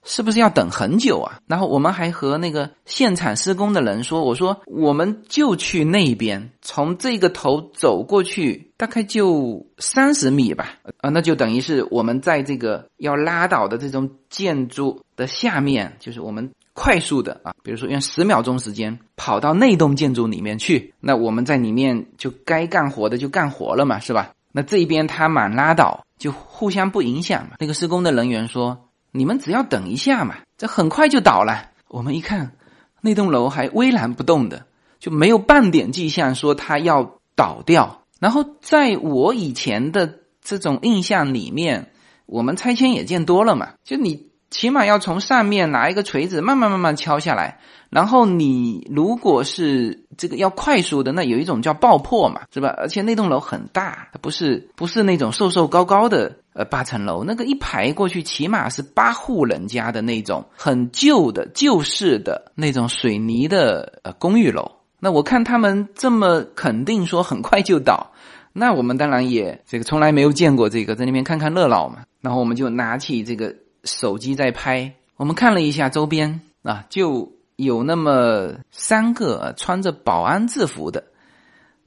[0.04, 1.38] 是不是要等很久啊？
[1.46, 24.32] 然后我们还和那个现场施工的人说，我说我们就去那边，从这个头走过去，大概就三十米吧，啊，那就等于是我们在这个要拉倒的这种建筑的下面，就是我们快速的啊，比如说用十秒钟时间跑到那栋建筑里面去，那我们在里面就该干活的就干活了嘛，是吧？
[24.53, 27.57] 那这边他满拉倒，就互相不影响嘛。
[27.59, 32.53] 那个施工的人员说：“你们只要等一下嘛，这很快就倒了。”我们一看，
[33.00, 34.66] 那栋楼还巍然不动的，
[34.98, 38.05] 就没有半点迹象说它要倒掉。
[38.20, 41.92] 然后在我以前的这种印象里面，
[42.26, 44.31] 我们拆迁也见多了嘛，就你。
[44.53, 47.59] 起码要从上面拿一个锤子，慢慢慢慢敲下来。
[47.88, 52.74] 然后你如果是这个要快速的，那有一种叫爆破嘛，是吧？
[52.78, 64.70] 而且那栋楼很大，它不是不是那种瘦瘦高高的呃八层楼，那个一排过去起码是八户人家的那种很旧的旧式的那种水泥的呃公寓楼。
[65.00, 68.12] 那我看他们这么肯定说很快就倒，
[68.53, 72.05] 那我们当然也这个从来没有见过这个，在那边看看热闹嘛。
[72.20, 73.55] 然后我们就拿起这个。
[73.84, 81.04] 手机在拍，我们看了一下周边啊，就有那么三个穿着保安制服的，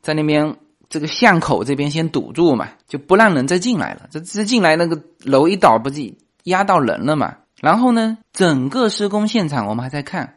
[0.01, 0.57] 在那边
[0.89, 4.07] 这个巷口这边先堵住嘛，就不让人再进来了。
[4.11, 7.37] 这这进来那个楼一倒，不是压到人了嘛。
[7.61, 10.35] 然后呢，整个施工现场我们还在看，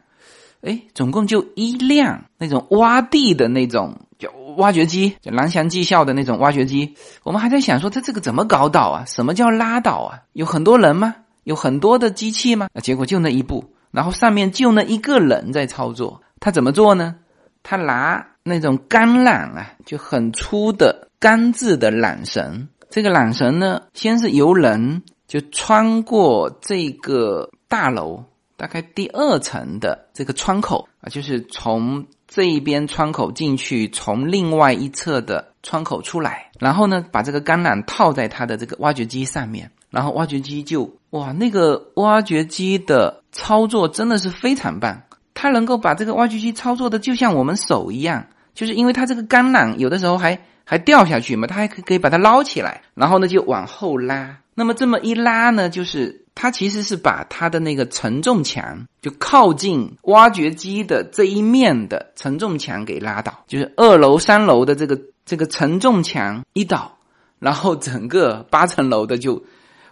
[0.61, 6.95] 哎，总共就一辆那种挖地的那种叫挖掘机，就蓝翔技校的那种挖掘机。
[7.23, 9.05] 我们还在想说，他这个怎么搞倒啊？
[9.05, 10.23] 什么叫拉倒啊？
[10.33, 11.15] 有很多人吗？
[11.49, 12.69] 有很多的机器吗？
[12.83, 16.21] 结果就那一步，然后上面就那一个人在操作。
[16.39, 17.15] 他怎么做呢？
[17.63, 22.67] 他拿那种钢缆啊，就很粗的钢制的缆绳。
[22.91, 28.23] 这个缆绳呢，先是由人就穿过这个大楼
[28.55, 45.01] 大概第二层的这个窗口啊，就是从这一边窗口进去，从另外一侧的窗口出来，然后呢，把这个钢缆套在它的这个挖掘机上面，然后挖掘机就哇，那个挖掘机的操作真的是非常棒。
[45.33, 54.37] 它能够把这个挖掘机操作的就像我们手一样，就是因为它这个钢缆有的时候还还掉下去嘛，它还可可以把它捞起来，然后呢就往后拉。
[54.53, 66.97] 那么这么一拉呢，就是它其实是把它的那个承重墙就靠近挖掘机的这一面的承重墙给拉倒，就是二楼三楼的这个这个承重墙一倒，
[67.39, 69.41] 然后整个八层楼的就，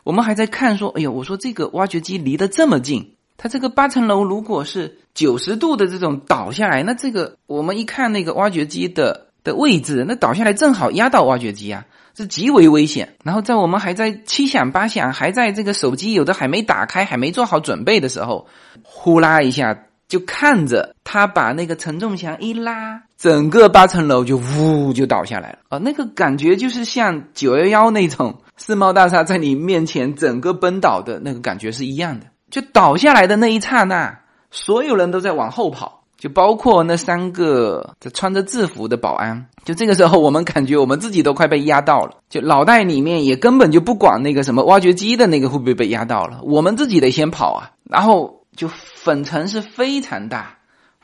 [0.07, 3.15] 我们还在看说，哎呦，我说这个挖掘机离得这么近。
[3.35, 11.83] 它这个八层楼如果是九十度的这种倒下来，那这个我们一看那个挖掘机的的位置，那倒下来正好压到挖掘机啊，
[12.15, 13.15] 是极为危险。
[13.25, 18.47] 然后在我们还在七想八想，还在这个手机有的还没打开，还没做好准备的时候，
[18.83, 19.77] 呼啦一下
[20.07, 25.77] 就看着他把那个承重墙一拉，整个八层楼就呜就倒下来了啊！
[25.79, 32.25] 那个感觉就是像九幺幺那种世贸大厦在你面前整个崩倒的那个感觉是一样的。
[32.49, 34.19] 就倒下来的那一刹那，
[34.51, 39.47] 所有人都在往后跑，就包括那三个穿着制服的保安。
[39.65, 47.71] 就这个时候，我们感觉我们自己都快被压到了，就脑袋里面也根本就不管那个什么挖掘机的那个会不会被压到了，我们自己得先跑啊。
[47.83, 50.57] 然后就粉尘是非常大，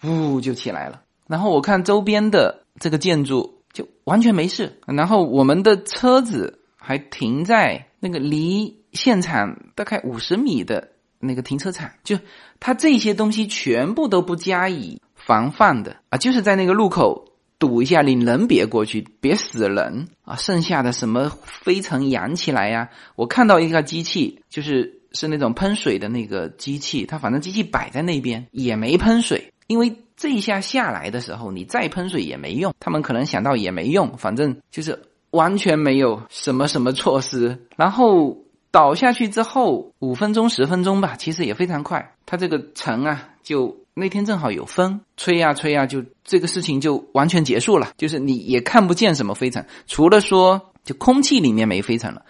[0.03, 1.01] 呜就起来了。
[1.27, 10.89] 然后我看周边的这个建筑就完全没事，然后我们的车子还停在那个离现场大概五十米的。
[11.25, 12.19] 那个停车场，就
[12.59, 20.35] 他这些东西全部都不加以防范的啊，就是在那个路口堵一下，你人别过去，别死人啊。
[20.35, 22.89] 剩下的什么飞尘扬起来呀？
[23.15, 32.73] 我看到一个机器，就是是那种喷水的那个机器，它反正机器摆在那边也没喷水，因为这一下下来的时候，你再喷水也没用。
[32.81, 35.01] 他们可能想到也没用，反正就是
[35.33, 38.37] 完全没有什么什么措施，然后。
[38.73, 42.15] 倒下去之后五分钟十分钟吧，其实也非常快。
[42.25, 47.91] 它这个尘啊，就那天正好有风，吹呀吹呀，就这个事情就完全结束了。
[47.97, 52.23] 就是你也看不见什么飞尘，除了说就空气里面没飞尘了。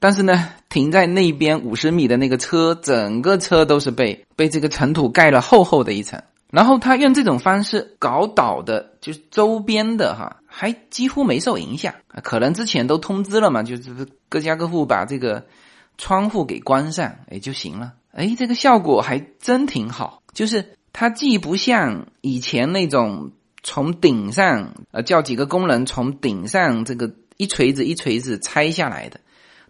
[0.00, 6.20] 但是呢，停在那边五十米的那个车，整个车都是被被这个尘土盖了厚厚的一层。
[6.50, 11.94] 然后他用这种方式搞倒的，就是周边的哈，还几乎没受影响。
[12.22, 15.44] 可能之前都通知了嘛，就是各家各户把这个。
[15.98, 17.94] 窗户给关上，哎就行了。
[18.12, 20.22] 哎，这个效果还真挺好。
[20.34, 23.30] 就是它既不像以前那种
[23.62, 29.20] 从顶上呃叫几个工人从顶上这个一锤子一锤子拆下来的，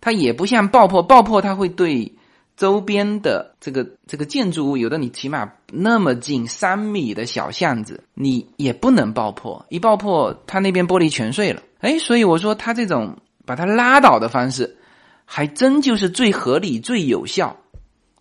[0.01, 2.12] 它也不像爆破，爆破它会对
[2.57, 11.62] 周边的这个这个建筑物，有的你起码那么近三米的小巷子，你也不能爆破，一爆破它那边玻璃全碎了。
[11.80, 14.76] 哎，所以我说他这种把它拉倒的方式。
[15.28, 17.57] 还真就是最合理、最有效，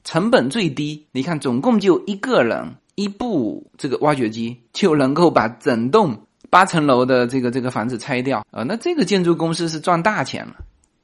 [0.03, 1.05] 成本最低。
[1.11, 8.63] 你看，总共就一个人一部这个挖掘机，就能够把整栋八层楼的这个这个房子拆掉啊！
[8.63, 10.55] 那这个建筑公司是赚大钱了。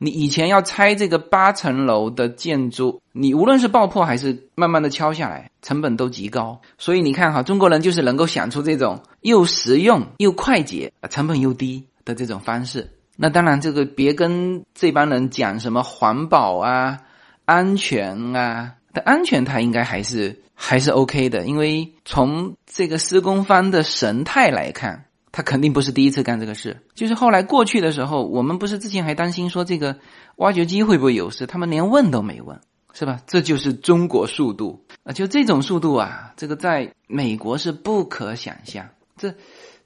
[0.03, 6.59] 你以前要拆这个八层楼的建筑，你无论是爆破还是慢慢的敲下来，成本都极高。
[6.79, 12.89] 所以你看哈，中国人就是能够想出这种又实用又快捷、成本又低的这种方式。
[13.15, 17.01] 那当然，这个别跟这帮人讲什么环保啊、
[17.45, 26.81] 安全啊，但安全它应该还是还是 OK 的，因为从这个施工方的神态来看，他肯定不是第一次干这个事。
[26.93, 29.97] 就是后来过去的时候，我们不是之前还担心说这个
[30.37, 32.59] 挖掘机会不会有事，他们连问都没问，
[32.93, 33.21] 是吧？
[33.27, 35.13] 这就是中国速度啊！
[35.13, 38.89] 就这种速度啊，这个在美国是不可想象。
[39.17, 39.35] 这。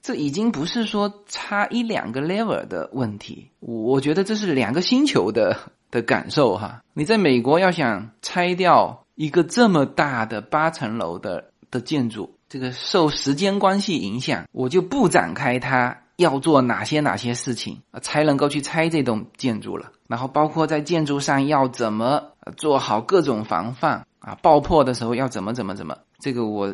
[0.02, 5.58] 这已经不是说差一两个 level 的问题，我觉得这是两个星球的
[5.90, 6.84] 的感受哈。
[6.94, 19.92] 你在美国要想拆掉一个这么大的八层楼的的建筑，这个受时间关系影响，我就不展开它要做哪些哪些事情，才能够去拆这栋建筑了。
[20.08, 26.74] 然后包括在建筑上要怎么做好各种防范啊，爆破的时候要怎么怎么怎么，这个我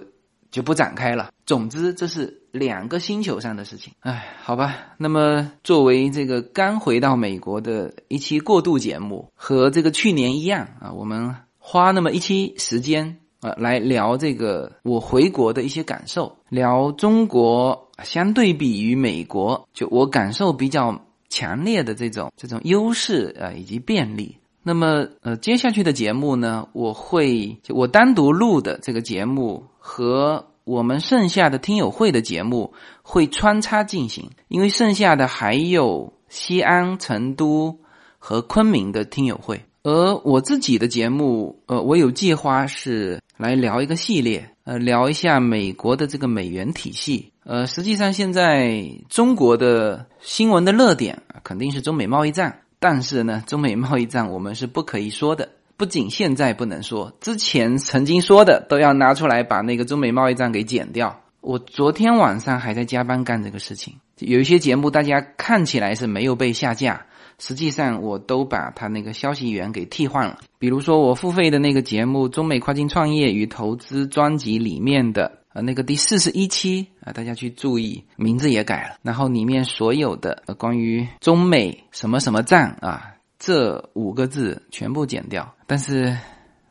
[0.51, 1.31] 就不展开了。
[1.47, 3.91] 总之，这是两个星球上的事情。
[4.01, 4.75] 哎，好吧。
[4.97, 13.17] 那么作为这个刚回到美国的一期过渡节目，和这个去年一样啊，我们花那么一期时间。
[13.41, 24.37] 呃，来聊这个我回国的一些感受，聊中国相对比于美国，就我感受比较强烈的这种这种优势啊，以及便利。
[24.63, 37.79] 那么呃，接下去的节目呢，我会我单独录的这个节目和我们剩下的听友会的节目会穿插进行，因为剩下的还有西安、成都
[38.19, 39.65] 和昆明的听友会。
[39.83, 47.31] 而我自己的节目，呃，我有计划是来聊一个系列，呃，聊一下美国的这个美元体系。
[47.43, 55.49] 呃，实际上现在中国的新闻的热点肯定是中美贸易战，但是呢，中美贸易战我们是不可以说的。
[55.77, 61.21] 不仅现在不能说，之前曾经说的都要拿出来把那个中美贸易战给剪掉。
[61.39, 63.95] 我昨天晚上还在加班干这个事情。
[64.19, 67.07] 有一些节目大家看起来是没有被下架。
[67.43, 70.37] 实际上，我都把他那个消息源给替换了。
[70.59, 78.99] 比如说，我付费的那个节目《中美跨境创业与投资》专辑里面的呃那个第四十一期啊，大家去注意，名字也改了。
[79.01, 85.51] 然后里面所有的关于中美什么什么战啊这五个字全部剪掉。
[85.65, 86.15] 但是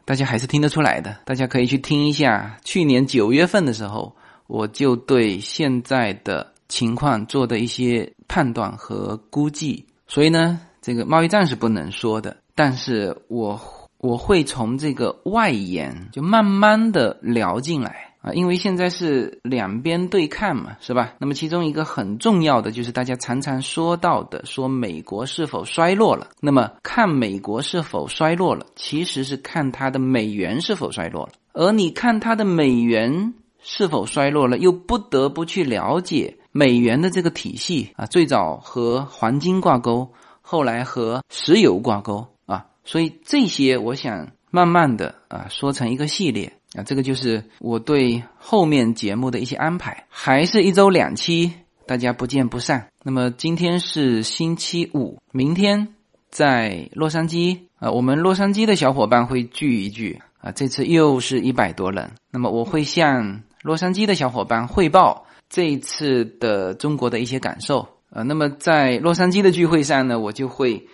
[0.04, 2.56] 大家还是听得出来的，大家可以去听一下。
[2.64, 4.14] 去年九月份的时候，
[4.46, 9.84] 我就对现在的情况做的一些判断和估计。
[10.10, 13.60] 所以呢，这个贸易战是不能说的，但是我
[13.98, 21.14] 我会从这个外延就慢慢的聊进来啊，因为现在是两边对看嘛，是吧？
[21.18, 26.26] 那么其中一个很重要的就是大家常常说到的，说美国是否衰落了？
[26.40, 31.34] 那么看美国是否衰落了，其实是看它的美元是否衰落了。
[31.52, 36.38] 而你看它的美元是否衰落了，又不得不去了解。
[36.52, 51.52] 美元的这个体系啊，最早和黄金挂钩，后来和石油挂钩啊，所以这些我想慢慢的啊说成一个系列啊，这个就是我对后面节目的一些安排，还是一周两期，
[51.86, 52.88] 大家不见不散。
[53.04, 55.94] 那么今天是星期五，明天
[56.30, 65.26] 在洛杉矶啊，我们洛杉矶的小伙伴会聚一聚啊，这次又是一百多人，那么我会向洛杉矶的小伙伴汇报。
[65.50, 70.86] 这一次的中国的一些感受，呃，那么在洛杉矶的聚会上呢，我就会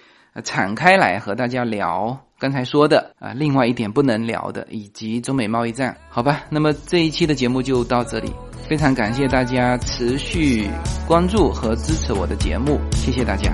[0.43, 6.45] 敞开来和大家聊刚才说的啊，另外一点不能聊的，以及中美贸易战，好吧？
[6.49, 8.33] 那么这一期的节目就到这里，
[8.67, 10.69] 非常感谢大家持续
[11.07, 13.53] 关注和支持我的节目，谢谢大家。